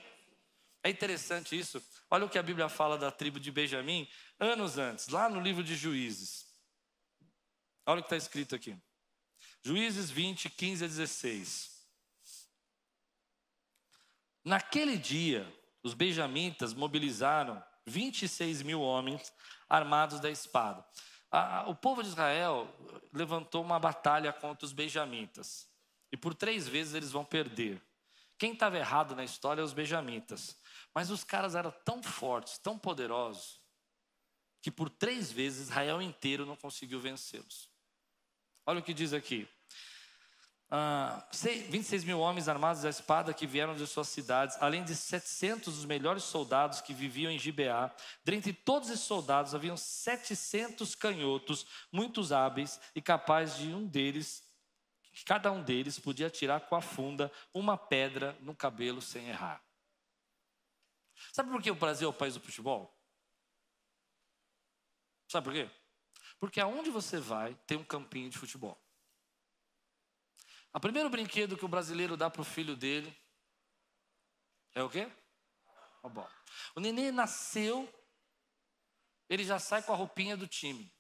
[0.83, 1.83] É interessante isso.
[2.11, 5.63] Olha o que a Bíblia fala da tribo de Benjamim anos antes, lá no livro
[5.63, 6.47] de Juízes.
[7.85, 8.79] Olha o que está escrito aqui.
[9.63, 11.71] Juízes 20, 15 a 16.
[14.45, 15.47] Naquele dia,
[15.83, 19.33] os benjamitas mobilizaram 26 mil homens
[19.69, 20.85] armados da espada.
[21.67, 22.69] o povo de Israel
[23.13, 25.69] levantou uma batalha contra os benjamitas.
[26.11, 27.81] E por três vezes eles vão perder.
[28.37, 30.57] Quem estava errado na história é os benjamitas.
[30.95, 33.61] Mas os caras eram tão fortes, tão poderosos,
[34.63, 37.70] que por três vezes Israel inteiro não conseguiu vencê-los.
[38.67, 39.49] Olha o que diz aqui.
[40.73, 45.75] Ah, 26 mil homens armados à espada que vieram de suas cidades, além de 700
[45.75, 47.93] dos melhores soldados que viviam em Gibeá.
[48.25, 54.45] Dentre todos esses soldados haviam 700 canhotos, muitos hábeis e capazes de um deles,
[55.27, 59.61] cada um deles podia tirar com a funda uma pedra no cabelo sem errar.
[61.33, 62.97] Sabe por que o Brasil é o país do futebol?
[65.29, 65.80] Sabe por quê?
[66.41, 68.83] Porque aonde você vai, tem um campinho de futebol.
[70.73, 73.15] O primeiro brinquedo que o brasileiro dá para o filho dele
[74.75, 75.11] é o quê?
[76.03, 76.33] A bola.
[76.75, 77.93] O neném nasceu,
[79.29, 80.91] ele já sai com a roupinha do time.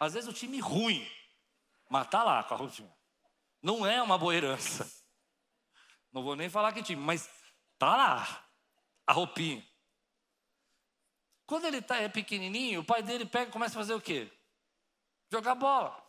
[0.00, 1.08] Às vezes o time ruim,
[1.88, 2.92] mas tá lá com a roupinha.
[3.62, 4.90] Não é uma boa herança.
[6.12, 7.28] Não vou nem falar que time, mas
[7.78, 8.48] tá lá
[9.06, 9.64] a roupinha.
[11.46, 14.32] Quando ele tá, é pequenininho, o pai dele pega e começa a fazer o quê?
[15.34, 16.00] Jogar bola.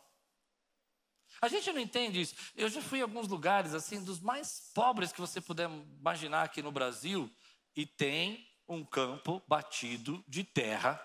[1.42, 2.34] A gente não entende isso.
[2.54, 6.62] Eu já fui em alguns lugares, assim, dos mais pobres que você puder imaginar aqui
[6.62, 7.30] no Brasil,
[7.74, 11.00] e tem um campo batido de terra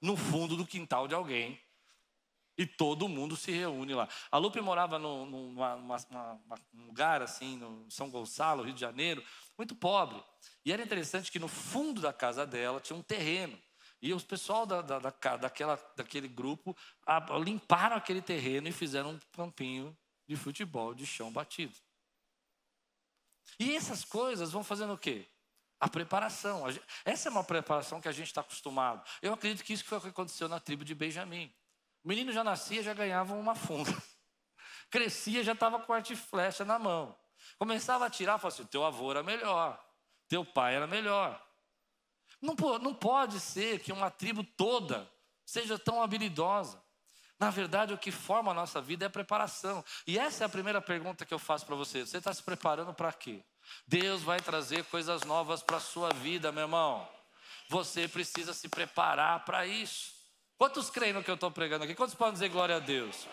[0.00, 1.60] no fundo do quintal de alguém.
[2.58, 4.08] E todo mundo se reúne lá.
[4.30, 5.76] A Lupe morava num, numa,
[6.72, 9.22] num lugar assim, no São Gonçalo, Rio de Janeiro,
[9.58, 10.22] muito pobre.
[10.64, 13.60] E era interessante que no fundo da casa dela tinha um terreno.
[14.06, 19.10] E os pessoal da, da, da, daquela, daquele grupo a, limparam aquele terreno e fizeram
[19.10, 21.74] um campinho de futebol de chão batido.
[23.58, 25.26] E essas coisas vão fazendo o quê?
[25.80, 26.62] A preparação.
[27.04, 29.04] Essa é uma preparação que a gente está acostumado.
[29.20, 31.52] Eu acredito que isso foi o que aconteceu na tribo de Benjamim.
[32.04, 33.90] O menino já nascia, já ganhava uma funda.
[34.88, 37.18] Crescia, já estava com arte e flecha na mão.
[37.58, 39.84] Começava a tirar, falava assim: teu avô era melhor,
[40.28, 41.44] teu pai era melhor.
[42.40, 45.10] Não, não pode ser que uma tribo toda
[45.44, 46.82] seja tão habilidosa.
[47.38, 49.84] Na verdade, o que forma a nossa vida é a preparação.
[50.06, 52.06] E essa é a primeira pergunta que eu faço para você.
[52.06, 53.42] Você está se preparando para quê?
[53.86, 57.06] Deus vai trazer coisas novas para a sua vida, meu irmão.
[57.68, 60.14] Você precisa se preparar para isso.
[60.56, 61.94] Quantos creem no que eu estou pregando aqui?
[61.94, 63.26] Quantos podem dizer glória a Deus?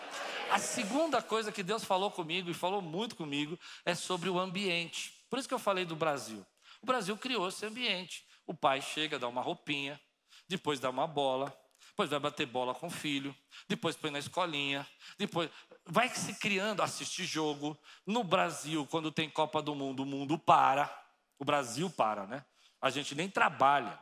[0.50, 5.14] A segunda coisa que Deus falou comigo e falou muito comigo é sobre o ambiente.
[5.30, 6.44] Por isso que eu falei do Brasil.
[6.82, 8.26] O Brasil criou esse ambiente.
[8.46, 10.00] O pai chega, dá uma roupinha,
[10.48, 11.56] depois dá uma bola,
[11.88, 13.34] depois vai bater bola com o filho,
[13.68, 15.50] depois põe na escolinha, depois
[15.86, 17.78] vai se criando, assiste jogo.
[18.06, 21.02] No Brasil, quando tem Copa do Mundo, o mundo para.
[21.38, 22.44] O Brasil para, né?
[22.80, 23.98] A gente nem trabalha.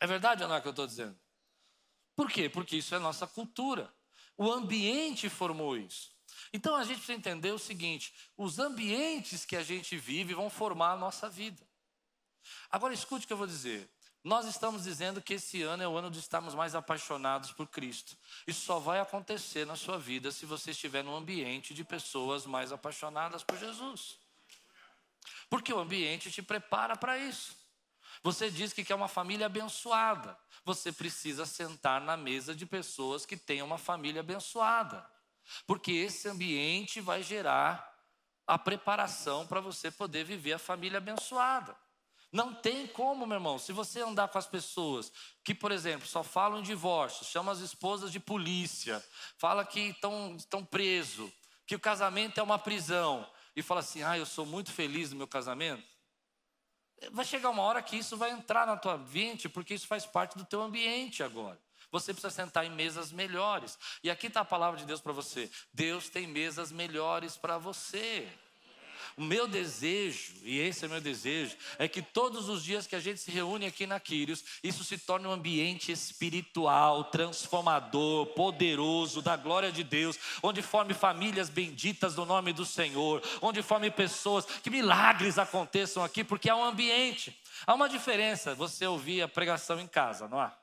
[0.00, 1.18] É verdade ou não é que eu estou dizendo?
[2.14, 2.48] Por quê?
[2.48, 3.92] Porque isso é nossa cultura.
[4.36, 6.12] O ambiente formou isso.
[6.52, 10.92] Então a gente precisa entender o seguinte: os ambientes que a gente vive vão formar
[10.92, 11.66] a nossa vida.
[12.70, 13.88] Agora escute o que eu vou dizer.
[14.24, 18.16] Nós estamos dizendo que esse ano é o ano de estarmos mais apaixonados por Cristo.
[18.46, 22.72] Isso só vai acontecer na sua vida se você estiver num ambiente de pessoas mais
[22.72, 24.16] apaixonadas por Jesus.
[25.50, 27.54] Porque o ambiente te prepara para isso.
[28.22, 30.38] Você diz que quer uma família abençoada.
[30.64, 35.06] Você precisa sentar na mesa de pessoas que tenham uma família abençoada.
[35.66, 37.92] Porque esse ambiente vai gerar
[38.46, 41.76] a preparação para você poder viver a família abençoada.
[42.34, 45.12] Não tem como, meu irmão, se você andar com as pessoas
[45.44, 49.00] que, por exemplo, só falam em divórcio, chama as esposas de polícia,
[49.38, 51.30] fala que estão, estão presos,
[51.64, 55.16] que o casamento é uma prisão, e fala assim: ah, eu sou muito feliz no
[55.16, 55.86] meu casamento.
[57.12, 60.36] Vai chegar uma hora que isso vai entrar na tua mente, porque isso faz parte
[60.36, 61.60] do teu ambiente agora.
[61.92, 63.78] Você precisa sentar em mesas melhores.
[64.02, 65.48] E aqui está a palavra de Deus para você.
[65.72, 68.28] Deus tem mesas melhores para você.
[69.16, 73.00] O meu desejo, e esse é meu desejo, é que todos os dias que a
[73.00, 79.36] gente se reúne aqui na Quírios, isso se torne um ambiente espiritual, transformador, poderoso, da
[79.36, 84.70] glória de Deus, onde forme famílias benditas do nome do Senhor, onde forme pessoas, que
[84.70, 87.38] milagres aconteçam aqui, porque há um ambiente.
[87.64, 90.58] Há uma diferença você ouvir a pregação em casa, não há?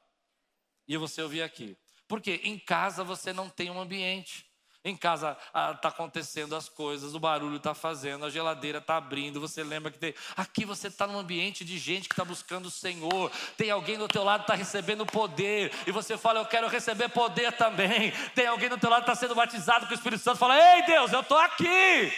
[0.87, 1.77] E você ouvir aqui.
[2.05, 4.50] Porque em casa você não tem um ambiente.
[4.83, 9.39] Em casa está ah, acontecendo as coisas, o barulho está fazendo, a geladeira está abrindo.
[9.39, 10.15] Você lembra que tem.
[10.35, 13.31] Aqui você está num ambiente de gente que está buscando o Senhor.
[13.55, 15.71] Tem alguém do teu lado que está recebendo poder.
[15.85, 18.11] E você fala, eu quero receber poder também.
[18.33, 20.39] Tem alguém do teu lado que está sendo batizado com o Espírito Santo.
[20.39, 22.11] Fala, ei Deus, eu estou aqui.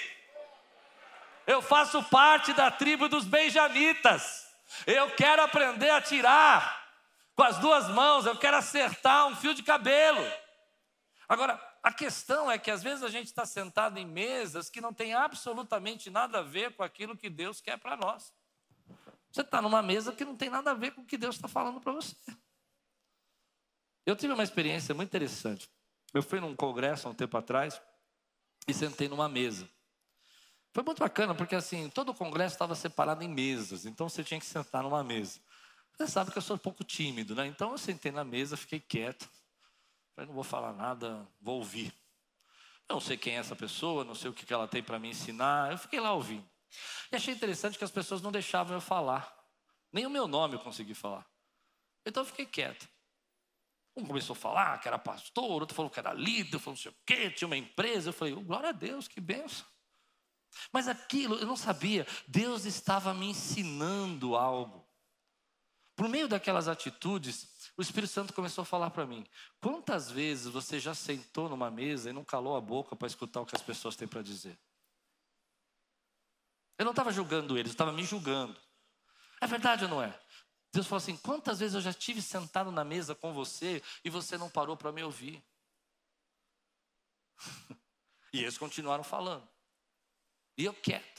[1.45, 4.47] Eu faço parte da tribo dos benjamitas.
[4.87, 6.81] Eu quero aprender a tirar
[7.35, 8.25] com as duas mãos.
[8.25, 10.25] Eu quero acertar um fio de cabelo.
[11.27, 14.93] Agora, a questão é que às vezes a gente está sentado em mesas que não
[14.93, 18.33] tem absolutamente nada a ver com aquilo que Deus quer para nós.
[19.29, 21.49] Você está numa mesa que não tem nada a ver com o que Deus está
[21.49, 22.15] falando para você.
[24.05, 25.69] Eu tive uma experiência muito interessante.
[26.13, 27.81] Eu fui num congresso há um tempo atrás
[28.65, 29.69] e sentei numa mesa.
[30.71, 34.39] Foi muito bacana porque assim, todo o congresso estava separado em mesas, então você tinha
[34.39, 35.39] que sentar numa mesa.
[35.91, 37.45] Você sabe que eu sou um pouco tímido, né?
[37.45, 39.29] Então eu sentei na mesa, fiquei quieto.
[40.15, 41.93] Falei, não vou falar nada, vou ouvir.
[42.87, 45.09] Eu não sei quem é essa pessoa, não sei o que ela tem para me
[45.09, 45.71] ensinar.
[45.71, 46.47] Eu fiquei lá ouvindo.
[47.11, 49.33] E achei interessante que as pessoas não deixavam eu falar.
[49.91, 51.25] Nem o meu nome eu consegui falar.
[52.05, 52.87] Então eu fiquei quieto.
[53.95, 56.91] Um começou a falar que era pastor, outro falou que era líder, falou não sei
[56.91, 58.09] o quê, tinha uma empresa.
[58.09, 59.65] Eu falei, oh, glória a Deus, que benção.
[60.71, 64.82] Mas aquilo, eu não sabia, Deus estava me ensinando algo.
[65.95, 69.25] Por meio daquelas atitudes, o Espírito Santo começou a falar para mim:
[69.59, 73.45] quantas vezes você já sentou numa mesa e não calou a boca para escutar o
[73.45, 74.57] que as pessoas têm para dizer?
[76.77, 78.59] Eu não estava julgando eles, eu estava me julgando.
[79.39, 80.19] É verdade ou não é?
[80.71, 84.37] Deus falou assim: quantas vezes eu já tive sentado na mesa com você e você
[84.37, 85.43] não parou para me ouvir?
[88.33, 89.47] e eles continuaram falando.
[90.57, 91.12] E eu quieto.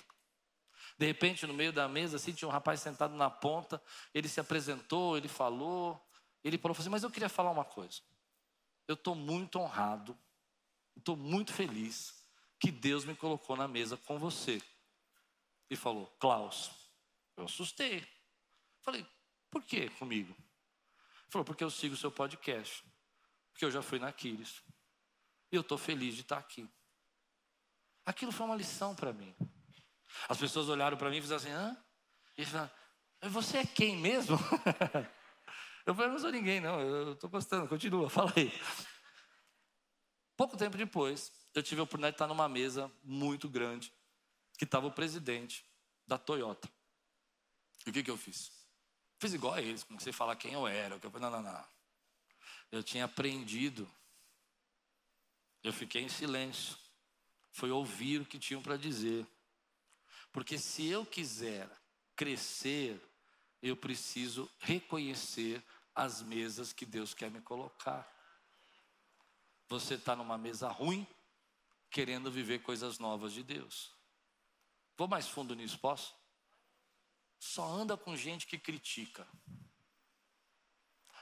[0.97, 4.39] De repente, no meio da mesa, assim, tinha um rapaz sentado na ponta, ele se
[4.39, 6.01] apresentou, ele falou,
[6.43, 8.01] ele falou assim: Mas eu queria falar uma coisa.
[8.87, 10.17] Eu estou muito honrado,
[10.97, 12.25] estou muito feliz
[12.61, 14.63] que Deus me colocou na mesa com você.
[15.69, 16.71] E falou: Klaus,
[17.37, 18.07] eu assustei.
[18.81, 19.05] Falei:
[19.51, 20.33] Por que comigo?
[20.33, 22.85] Ele falou: Porque eu sigo o seu podcast.
[23.53, 24.63] Porque eu já fui na Aquiles.
[25.51, 26.69] E eu estou feliz de estar aqui.
[28.05, 29.35] Aquilo foi uma lição para mim.
[30.29, 31.77] As pessoas olharam para mim e fizeram assim: Hã?
[32.37, 32.71] E falaram:
[33.23, 34.39] Você é quem mesmo?
[35.87, 38.51] Eu falei, não sou ninguém, não, eu estou gostando, continua, fala aí.
[40.37, 43.93] Pouco tempo depois, eu tive a oportunidade de estar numa mesa muito grande,
[44.57, 45.65] que estava o presidente
[46.07, 46.69] da Toyota.
[47.87, 48.51] E o que, que eu fiz?
[49.19, 50.95] Fiz igual a eles, comecei a falar quem eu era.
[50.95, 51.65] Eu falei, não, não, não.
[52.73, 53.89] Eu tinha aprendido.
[55.63, 56.77] Eu fiquei em silêncio.
[57.53, 59.27] Foi ouvir o que tinham para dizer.
[60.35, 61.71] Porque se eu quiser
[62.17, 63.01] crescer,
[63.63, 68.05] eu preciso reconhecer as mesas que Deus quer me colocar.
[69.69, 71.07] Você está numa mesa ruim,
[71.89, 73.95] querendo viver coisas novas de Deus.
[74.97, 76.13] Vou mais fundo nisso, posso?
[77.39, 79.29] Só anda com gente que critica.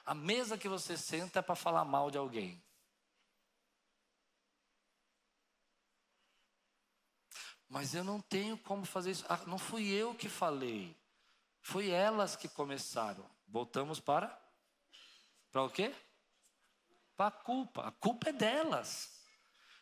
[0.07, 2.65] A mesa que você senta é para falar mal de alguém.
[7.73, 9.25] Mas eu não tenho como fazer isso.
[9.31, 10.95] Ah, não fui eu que falei.
[11.63, 13.25] Foi elas que começaram.
[13.49, 14.39] Voltamos para
[15.51, 15.95] para o quê?
[17.17, 17.89] Para a culpa.
[17.89, 19.25] A culpa é delas.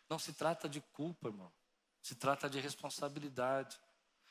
[0.08, 1.52] Não se trata de culpa, irmão.
[2.00, 3.76] Se trata de responsabilidade.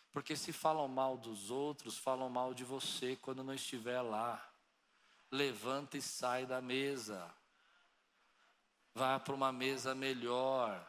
[0.09, 4.41] Porque se falam mal dos outros, falam mal de você quando não estiver lá.
[5.29, 7.29] Levanta e sai da mesa.
[8.93, 10.88] Vá para uma mesa melhor.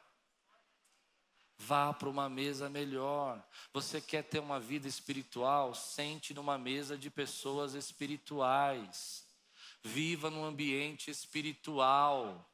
[1.62, 3.46] Vá para uma mesa melhor.
[3.74, 5.74] Você quer ter uma vida espiritual?
[5.74, 9.26] Sente numa mesa de pessoas espirituais.
[9.84, 12.50] Viva num ambiente espiritual.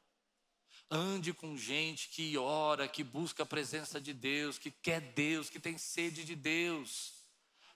[0.91, 5.59] Ande com gente que ora, que busca a presença de Deus, que quer Deus, que
[5.59, 7.16] tem sede de Deus.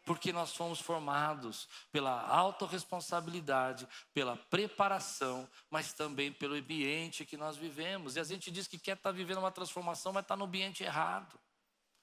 [0.03, 8.15] Porque nós fomos formados pela autorresponsabilidade, pela preparação, mas também pelo ambiente que nós vivemos.
[8.15, 10.83] E a gente diz que quer estar tá vivendo uma transformação, mas está no ambiente
[10.83, 11.39] errado.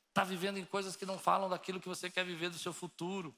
[0.08, 3.36] Está vivendo em coisas que não falam daquilo que você quer viver do seu futuro.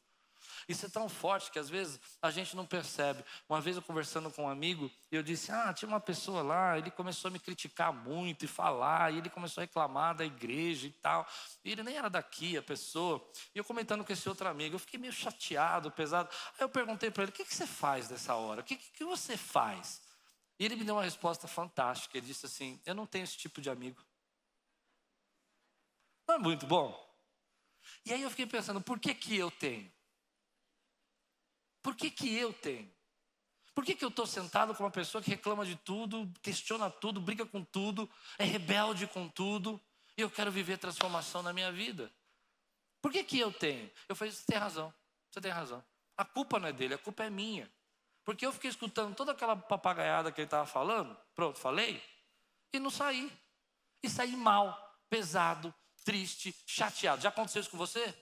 [0.68, 3.24] Isso é tão forte que às vezes a gente não percebe.
[3.48, 6.90] Uma vez eu conversando com um amigo, eu disse: Ah, tinha uma pessoa lá, ele
[6.90, 10.92] começou a me criticar muito e falar, e ele começou a reclamar da igreja e
[10.92, 11.26] tal.
[11.64, 13.24] E ele nem era daqui, a pessoa.
[13.54, 16.28] E eu comentando com esse outro amigo, eu fiquei meio chateado, pesado.
[16.58, 18.60] Aí eu perguntei para ele: O que, que você faz nessa hora?
[18.60, 20.02] O que, que você faz?
[20.58, 22.18] E ele me deu uma resposta fantástica.
[22.18, 24.04] Ele disse assim: Eu não tenho esse tipo de amigo.
[26.28, 27.10] Não é muito bom?
[28.04, 29.90] E aí eu fiquei pensando: por que, que eu tenho?
[31.82, 32.90] Por que, que eu tenho?
[33.74, 37.20] Por que, que eu estou sentado com uma pessoa que reclama de tudo, questiona tudo,
[37.20, 39.80] briga com tudo, é rebelde com tudo,
[40.16, 42.12] e eu quero viver transformação na minha vida?
[43.00, 43.90] Por que, que eu tenho?
[44.08, 44.92] Eu falei, você tem razão,
[45.30, 45.82] você tem razão.
[46.16, 47.70] A culpa não é dele, a culpa é minha.
[48.24, 52.02] Porque eu fiquei escutando toda aquela papagaiada que ele estava falando, pronto, falei,
[52.72, 53.32] e não saí.
[54.02, 55.74] E saí mal, pesado,
[56.04, 57.22] triste, chateado.
[57.22, 58.14] Já aconteceu isso com você?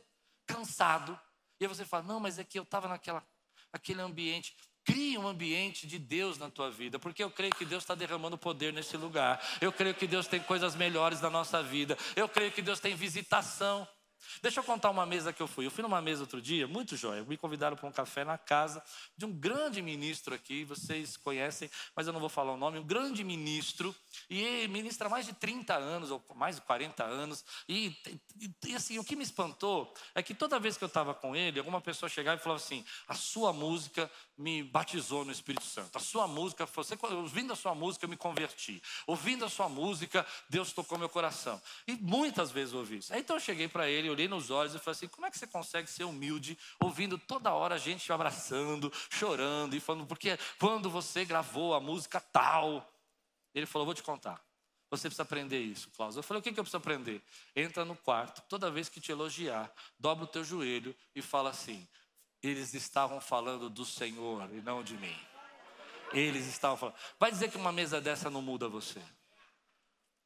[0.46, 1.18] Cansado.
[1.60, 3.26] E aí você fala, não, mas é que eu estava naquela
[3.72, 4.54] aquele ambiente.
[4.84, 8.38] Crie um ambiente de Deus na tua vida, porque eu creio que Deus está derramando
[8.38, 9.38] poder nesse lugar.
[9.60, 11.96] Eu creio que Deus tem coisas melhores na nossa vida.
[12.16, 13.86] Eu creio que Deus tem visitação.
[14.42, 15.66] Deixa eu contar uma mesa que eu fui.
[15.66, 17.24] Eu fui numa mesa outro dia, muito jóia.
[17.24, 18.82] Me convidaram para um café na casa
[19.16, 22.78] de um grande ministro aqui, vocês conhecem, mas eu não vou falar o nome.
[22.78, 23.94] Um grande ministro,
[24.28, 27.44] e ministra há mais de 30 anos, ou mais de 40 anos.
[27.68, 27.96] E,
[28.40, 31.34] e, e assim, o que me espantou é que toda vez que eu estava com
[31.34, 35.96] ele, alguma pessoa chegava e falava assim: a sua música me batizou no Espírito Santo.
[35.96, 38.80] A sua música, você, ouvindo a sua música, eu me converti.
[39.06, 41.60] Ouvindo a sua música, Deus tocou meu coração.
[41.86, 43.12] E muitas vezes eu ouvi isso.
[43.14, 45.46] Então eu cheguei para ele, olhei nos olhos e falei assim: como é que você
[45.46, 51.24] consegue ser humilde, ouvindo toda hora a gente abraçando, chorando e falando, porque quando você
[51.24, 52.86] gravou a música tal.
[53.54, 54.42] Ele falou: vou te contar.
[54.90, 56.16] Você precisa aprender isso, Klaus.
[56.16, 57.22] Eu falei: o que, que eu preciso aprender?
[57.54, 61.86] Entra no quarto, toda vez que te elogiar, dobra o teu joelho e fala assim:
[62.42, 65.16] eles estavam falando do Senhor e não de mim.
[66.12, 66.96] Eles estavam falando.
[67.18, 69.02] Vai dizer que uma mesa dessa não muda você?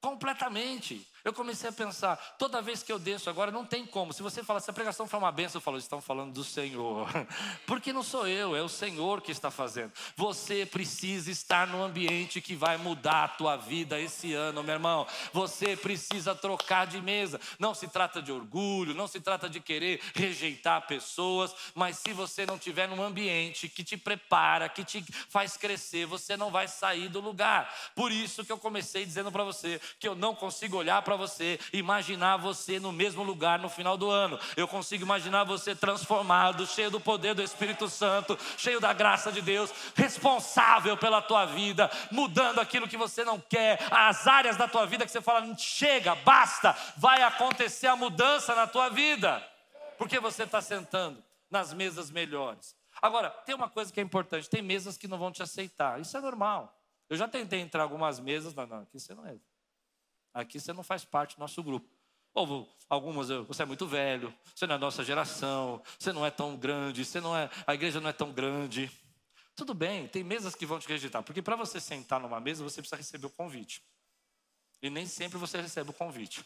[0.01, 1.07] Completamente.
[1.25, 4.13] Eu comecei a pensar, toda vez que eu desço agora, não tem como.
[4.13, 7.09] Se você fala, se a pregação foi uma benção, eu falo, estão falando do Senhor.
[7.67, 9.93] Porque não sou eu, é o Senhor que está fazendo.
[10.17, 15.07] Você precisa estar no ambiente que vai mudar a tua vida esse ano, meu irmão.
[15.33, 17.41] Você precisa trocar de mesa.
[17.59, 22.45] Não se trata de orgulho, não se trata de querer rejeitar pessoas, mas se você
[22.45, 27.09] não tiver num ambiente que te prepara, que te faz crescer, você não vai sair
[27.09, 27.73] do lugar.
[27.95, 31.17] Por isso que eu comecei dizendo para você que eu não consigo olhar para para
[31.17, 34.39] você, imaginar você no mesmo lugar no final do ano.
[34.57, 39.43] Eu consigo imaginar você transformado, cheio do poder do Espírito Santo, cheio da graça de
[39.43, 44.87] Deus, responsável pela tua vida, mudando aquilo que você não quer, as áreas da tua
[44.87, 49.47] vida que você fala, chega, basta, vai acontecer a mudança na tua vida,
[49.99, 52.75] porque você está sentando nas mesas melhores.
[53.03, 56.17] Agora, tem uma coisa que é importante: tem mesas que não vão te aceitar, isso
[56.17, 56.79] é normal.
[57.11, 59.52] Eu já tentei entrar algumas mesas, não, não, aqui você não entra.
[60.33, 61.89] Aqui você não faz parte do nosso grupo.
[62.35, 66.57] Ou algumas, você é muito velho, você não é nossa geração, você não é tão
[66.57, 68.91] grande, você não é, a igreja não é tão grande.
[69.55, 72.81] Tudo bem, tem mesas que vão te rejeitar, porque para você sentar numa mesa, você
[72.81, 73.85] precisa receber o convite.
[74.81, 76.43] E nem sempre você recebe o convite.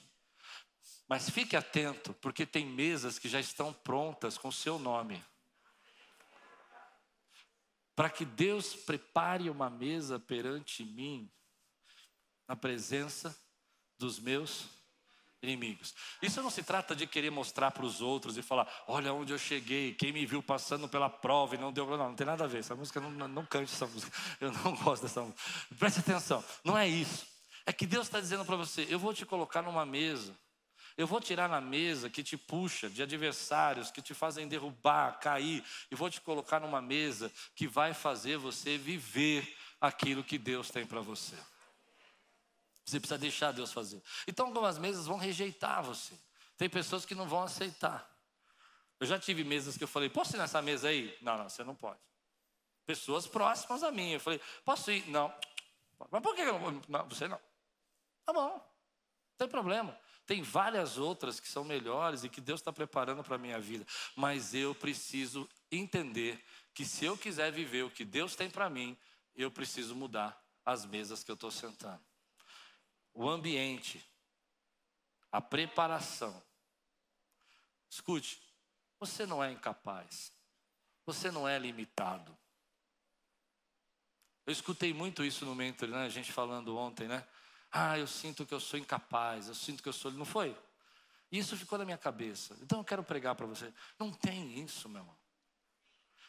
[1.09, 5.25] Mas fique atento, porque tem mesas que já estão prontas com o seu nome.
[7.95, 11.31] Para que Deus prepare uma mesa perante mim,
[12.47, 13.37] na presença
[13.99, 14.77] dos meus
[15.43, 15.95] inimigos.
[16.21, 19.39] Isso não se trata de querer mostrar para os outros e falar: olha onde eu
[19.39, 21.87] cheguei, quem me viu passando pela prova e não deu.
[21.87, 22.59] Não, não tem nada a ver.
[22.59, 24.13] Essa música, não, não, cante essa música.
[24.41, 25.41] Eu não gosto dessa música.
[25.79, 27.27] Preste atenção, não é isso.
[27.65, 30.37] É que Deus está dizendo para você: eu vou te colocar numa mesa.
[30.97, 35.63] Eu vou tirar na mesa que te puxa de adversários que te fazem derrubar, cair,
[35.91, 40.87] e vou te colocar numa mesa que vai fazer você viver aquilo que Deus tem
[40.87, 41.37] para você.
[42.87, 44.01] Você precisa deixar Deus fazer.
[44.29, 46.15] Então, algumas mesas vão rejeitar você.
[46.57, 48.09] Tem pessoas que não vão aceitar.
[49.01, 51.17] Eu já tive mesas que eu falei, posso ir nessa mesa aí?
[51.21, 52.01] Não, não, você não pode.
[52.87, 54.13] Pessoas próximas a mim.
[54.13, 55.07] Eu falei, posso ir?
[55.11, 55.35] Não.
[56.11, 56.83] Mas por que eu não vou?
[56.89, 57.41] Não, você não.
[58.25, 58.63] Tá bom, não
[59.37, 59.99] tem problema.
[60.25, 63.87] Tem várias outras que são melhores e que Deus está preparando para a minha vida.
[64.15, 66.43] Mas eu preciso entender
[66.75, 68.97] que se eu quiser viver o que Deus tem para mim,
[69.35, 72.01] eu preciso mudar as mesas que eu estou sentando.
[73.17, 74.05] O ambiente,
[75.33, 76.43] a preparação.
[77.89, 78.39] Escute,
[79.01, 80.31] você não é incapaz,
[81.07, 82.37] você não é limitado.
[84.45, 86.05] Eu escutei muito isso no Mentor, né?
[86.05, 87.27] A gente falando ontem, né?
[87.73, 90.13] Ah, eu sinto que eu sou incapaz, eu sinto que eu sou.
[90.13, 90.57] Não foi?
[91.33, 92.55] Isso ficou na minha cabeça.
[92.61, 93.73] Então eu quero pregar para você.
[93.99, 95.19] Não tem isso, meu irmão.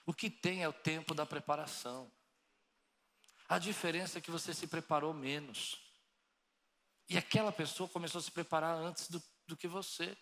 [0.06, 2.10] O que tem é o tempo da preparação.
[3.50, 5.87] A diferença é que você se preparou menos.
[7.10, 10.16] E aquela pessoa começou a se preparar antes do, do que você.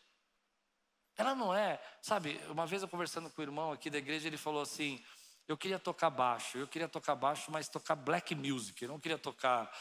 [1.17, 4.37] Ela não é, sabe, uma vez eu conversando com o irmão aqui da igreja, ele
[4.37, 5.03] falou assim:
[5.47, 9.17] eu queria tocar baixo, eu queria tocar baixo, mas tocar black music, eu não queria
[9.17, 9.71] tocar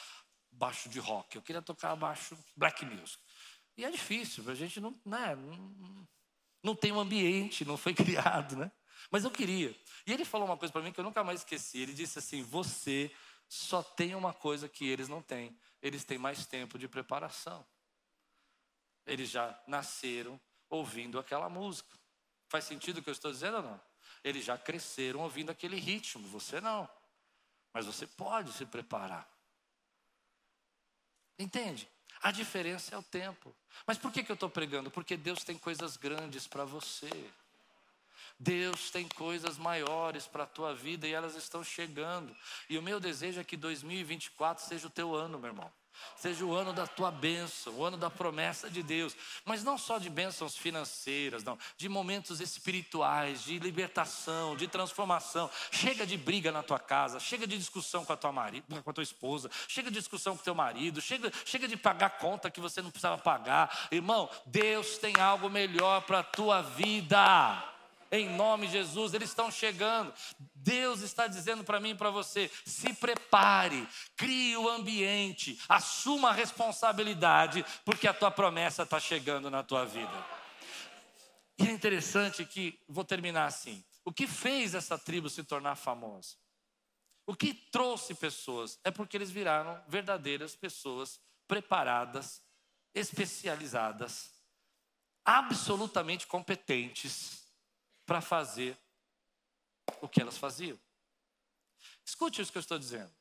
[0.50, 3.22] baixo de rock, eu queria tocar baixo black music.
[3.76, 6.08] E é difícil, a gente não, né, não,
[6.62, 8.70] não tem um ambiente, não foi criado, né?
[9.10, 9.76] Mas eu queria.
[10.06, 11.78] E ele falou uma coisa para mim que eu nunca mais esqueci.
[11.78, 13.10] Ele disse assim: Você
[13.48, 15.58] só tem uma coisa que eles não têm.
[15.82, 17.66] Eles têm mais tempo de preparação.
[19.06, 21.98] Eles já nasceram ouvindo aquela música.
[22.48, 23.80] Faz sentido o que eu estou dizendo ou não?
[24.22, 26.88] Eles já cresceram ouvindo aquele ritmo, você não.
[27.72, 29.28] Mas você pode se preparar.
[31.38, 31.88] Entende?
[32.22, 33.54] A diferença é o tempo.
[33.86, 34.90] Mas por que, que eu estou pregando?
[34.90, 37.10] Porque Deus tem coisas grandes para você.
[38.38, 42.34] Deus tem coisas maiores para a tua vida e elas estão chegando.
[42.68, 45.72] E o meu desejo é que 2024 seja o teu ano, meu irmão.
[46.16, 49.16] Seja o ano da tua bênção, o ano da promessa de Deus.
[49.44, 51.58] Mas não só de bênçãos financeiras, não.
[51.76, 55.50] De momentos espirituais, de libertação, de transformação.
[55.70, 58.92] Chega de briga na tua casa, chega de discussão com a tua, marido, com a
[58.92, 62.60] tua esposa, chega de discussão com o teu marido, chega, chega de pagar conta que
[62.60, 63.88] você não precisava pagar.
[63.90, 67.73] Irmão, Deus tem algo melhor para a tua vida
[68.18, 70.12] em nome de Jesus, eles estão chegando.
[70.54, 73.86] Deus está dizendo para mim e para você: se prepare,
[74.16, 80.26] crie o ambiente, assuma a responsabilidade, porque a tua promessa está chegando na tua vida.
[81.58, 86.36] E é interessante que, vou terminar assim: o que fez essa tribo se tornar famosa?
[87.26, 88.78] O que trouxe pessoas?
[88.84, 92.42] É porque eles viraram verdadeiras pessoas preparadas,
[92.94, 94.30] especializadas,
[95.24, 97.43] absolutamente competentes
[98.06, 98.78] para fazer
[100.00, 100.78] o que elas faziam.
[102.04, 103.12] Escute isso que eu estou dizendo.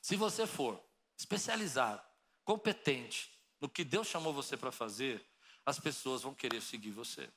[0.00, 0.82] Se você for
[1.16, 2.02] especializado,
[2.44, 5.24] competente no que Deus chamou você para fazer,
[5.64, 7.30] as pessoas vão querer seguir você.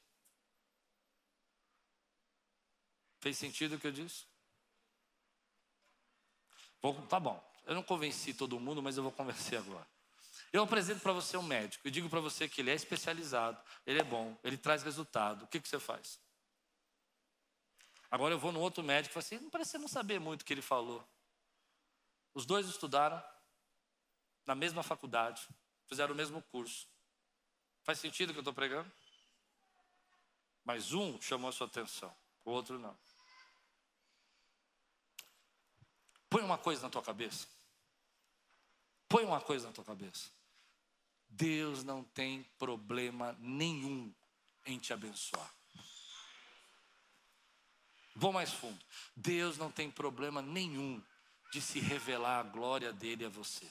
[3.19, 4.25] Fez sentido o que eu disse?
[6.81, 7.43] Bom, tá bom.
[7.65, 9.87] Eu não convenci todo mundo, mas eu vou convencer agora.
[10.51, 13.99] Eu apresento para você um médico e digo para você que ele é especializado, ele
[13.99, 15.43] é bom, ele traz resultado.
[15.43, 16.19] O que, que você faz?
[18.09, 20.45] Agora eu vou no outro médico e falo assim, não parece não saber muito o
[20.45, 21.05] que ele falou.
[22.33, 23.23] Os dois estudaram
[24.45, 25.47] na mesma faculdade,
[25.87, 26.87] fizeram o mesmo curso.
[27.83, 28.91] Faz sentido o que eu estou pregando?
[30.63, 32.97] Mas um chamou a sua atenção, o outro não.
[36.29, 37.47] Põe uma coisa na tua cabeça.
[39.07, 40.29] Põe uma coisa na tua cabeça.
[41.29, 44.13] Deus não tem problema nenhum
[44.65, 45.49] em te abençoar.
[48.15, 48.79] Vou mais fundo.
[49.15, 51.03] Deus não tem problema nenhum
[51.51, 53.69] de se revelar a glória dele a você.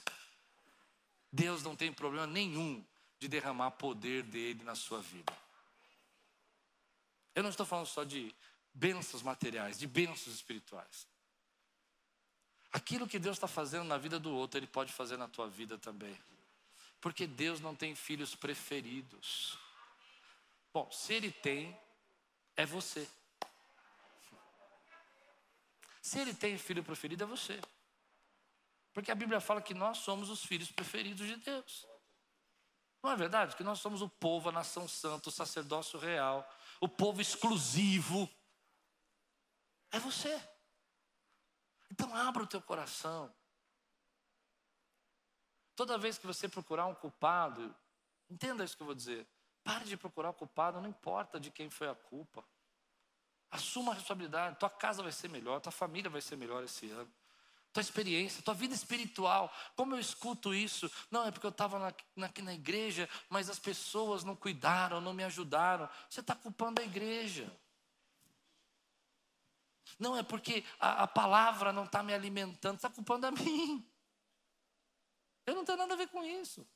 [1.31, 2.83] Deus não tem problema nenhum
[3.19, 5.35] de derramar poder dele na sua vida.
[7.33, 8.33] Eu não estou falando só de
[8.73, 11.07] bênçãos materiais, de bênçãos espirituais.
[12.71, 15.77] Aquilo que Deus está fazendo na vida do outro, Ele pode fazer na tua vida
[15.77, 16.17] também.
[17.01, 19.57] Porque Deus não tem filhos preferidos.
[20.73, 21.77] Bom, se Ele tem,
[22.55, 23.07] é você.
[26.05, 27.59] Se ele tem filho preferido, é você.
[28.93, 31.87] Porque a Bíblia fala que nós somos os filhos preferidos de Deus.
[33.01, 33.55] Não é verdade?
[33.55, 36.47] Que nós somos o povo, a nação santa, o sacerdócio real,
[36.79, 38.29] o povo exclusivo.
[39.89, 40.39] É você.
[41.89, 43.35] Então abra o teu coração.
[45.75, 47.75] Toda vez que você procurar um culpado,
[48.29, 49.27] entenda isso que eu vou dizer.
[49.63, 52.45] Pare de procurar o culpado, não importa de quem foi a culpa.
[53.55, 54.59] Assuma a responsabilidade.
[54.59, 57.11] Tua casa vai ser melhor, tua família vai ser melhor esse ano.
[57.71, 59.51] tua experiência, tua vida espiritual.
[59.75, 60.89] Como eu escuto isso?
[61.11, 65.13] Não, é porque eu estava na, na, na igreja, mas as pessoas não cuidaram, não
[65.13, 65.89] me ajudaram.
[66.09, 67.51] Você está culpando a igreja.
[69.97, 73.85] Não, é porque a, a palavra não está me alimentando, está culpando a mim.
[75.45, 76.67] Eu não tenho nada a ver com isso.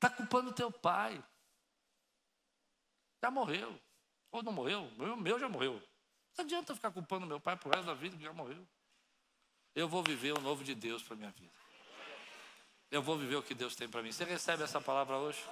[0.00, 1.22] Está culpando teu pai.
[3.22, 3.78] Já morreu.
[4.32, 4.84] Ou não morreu?
[4.84, 5.74] O meu já morreu.
[6.38, 8.66] Não adianta ficar culpando meu pai por resto da vida que já morreu.
[9.74, 11.52] Eu vou viver o novo de Deus para minha vida.
[12.90, 14.10] Eu vou viver o que Deus tem para mim.
[14.10, 15.44] Você recebe essa palavra hoje?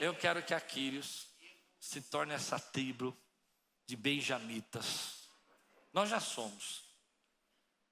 [0.00, 1.26] Eu quero que Aquírios
[1.80, 3.16] se torne essa tribo
[3.84, 5.28] de benjamitas.
[5.92, 6.84] Nós já somos.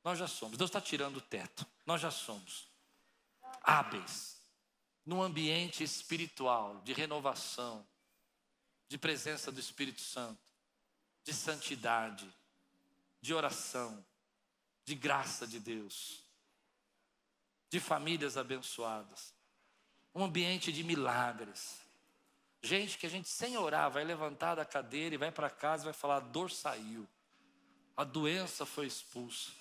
[0.05, 0.57] Nós já somos.
[0.57, 1.67] Deus está tirando o teto.
[1.85, 2.69] Nós já somos
[3.61, 4.38] hábeis
[5.09, 7.83] num ambiente espiritual de renovação,
[8.87, 10.39] de presença do Espírito Santo,
[11.25, 12.31] de santidade,
[13.19, 14.05] de oração,
[14.85, 16.23] de graça de Deus,
[17.71, 19.33] de famílias abençoadas,
[20.15, 21.81] um ambiente de milagres.
[22.61, 25.87] Gente que a gente sem orar vai levantar da cadeira e vai para casa e
[25.87, 27.09] vai falar: a dor saiu,
[27.97, 29.53] a doença foi expulsa.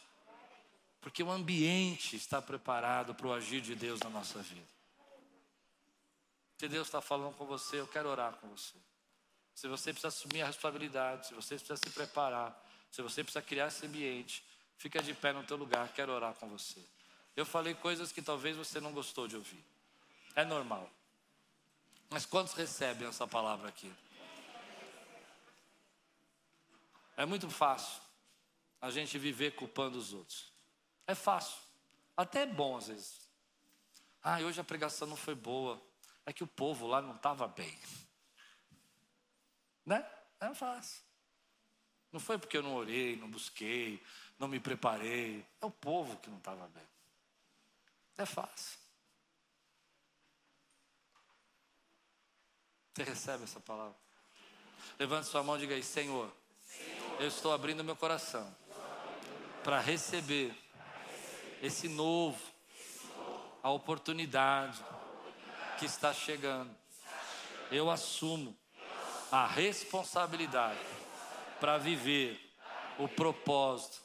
[1.00, 4.77] Porque o ambiente está preparado para o agir de Deus na nossa vida.
[6.58, 8.76] Se Deus está falando com você, eu quero orar com você.
[9.54, 13.68] Se você precisa assumir a responsabilidade, se você precisa se preparar, se você precisa criar
[13.68, 14.44] esse ambiente,
[14.78, 16.80] fica de pé no teu lugar, quero orar com você.
[17.36, 19.64] Eu falei coisas que talvez você não gostou de ouvir.
[20.36, 20.90] É normal.
[22.10, 23.94] Mas quantos recebem essa palavra aqui?
[27.16, 28.02] É muito fácil
[28.82, 30.52] a gente viver culpando os outros.
[31.06, 31.58] É fácil.
[32.16, 33.28] Até é bom às vezes.
[34.24, 35.82] Ah, hoje a pregação não foi boa.
[36.28, 37.80] É que o povo lá não estava bem.
[39.86, 40.06] Né?
[40.42, 41.02] É fácil.
[42.12, 44.04] Não foi porque eu não orei, não busquei,
[44.38, 45.46] não me preparei.
[45.62, 46.84] É o povo que não estava bem.
[48.18, 48.78] É fácil.
[52.94, 53.96] Você recebe essa palavra?
[55.00, 56.30] Levante sua mão e diga aí, Senhor,
[57.22, 58.54] eu estou abrindo meu coração
[59.64, 60.54] para receber
[61.62, 62.42] esse novo,
[63.64, 64.84] a oportunidade
[65.78, 66.76] que está chegando.
[67.72, 68.58] Eu assumo
[69.32, 70.80] a responsabilidade
[71.60, 72.40] para viver
[72.98, 74.02] o propósito,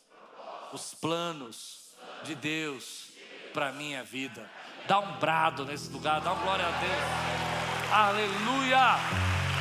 [0.73, 1.95] os planos
[2.25, 3.13] de Deus
[3.53, 4.51] para minha vida.
[4.87, 7.93] Dá um brado nesse lugar, dá glória a Deus.
[7.93, 9.32] Aleluia!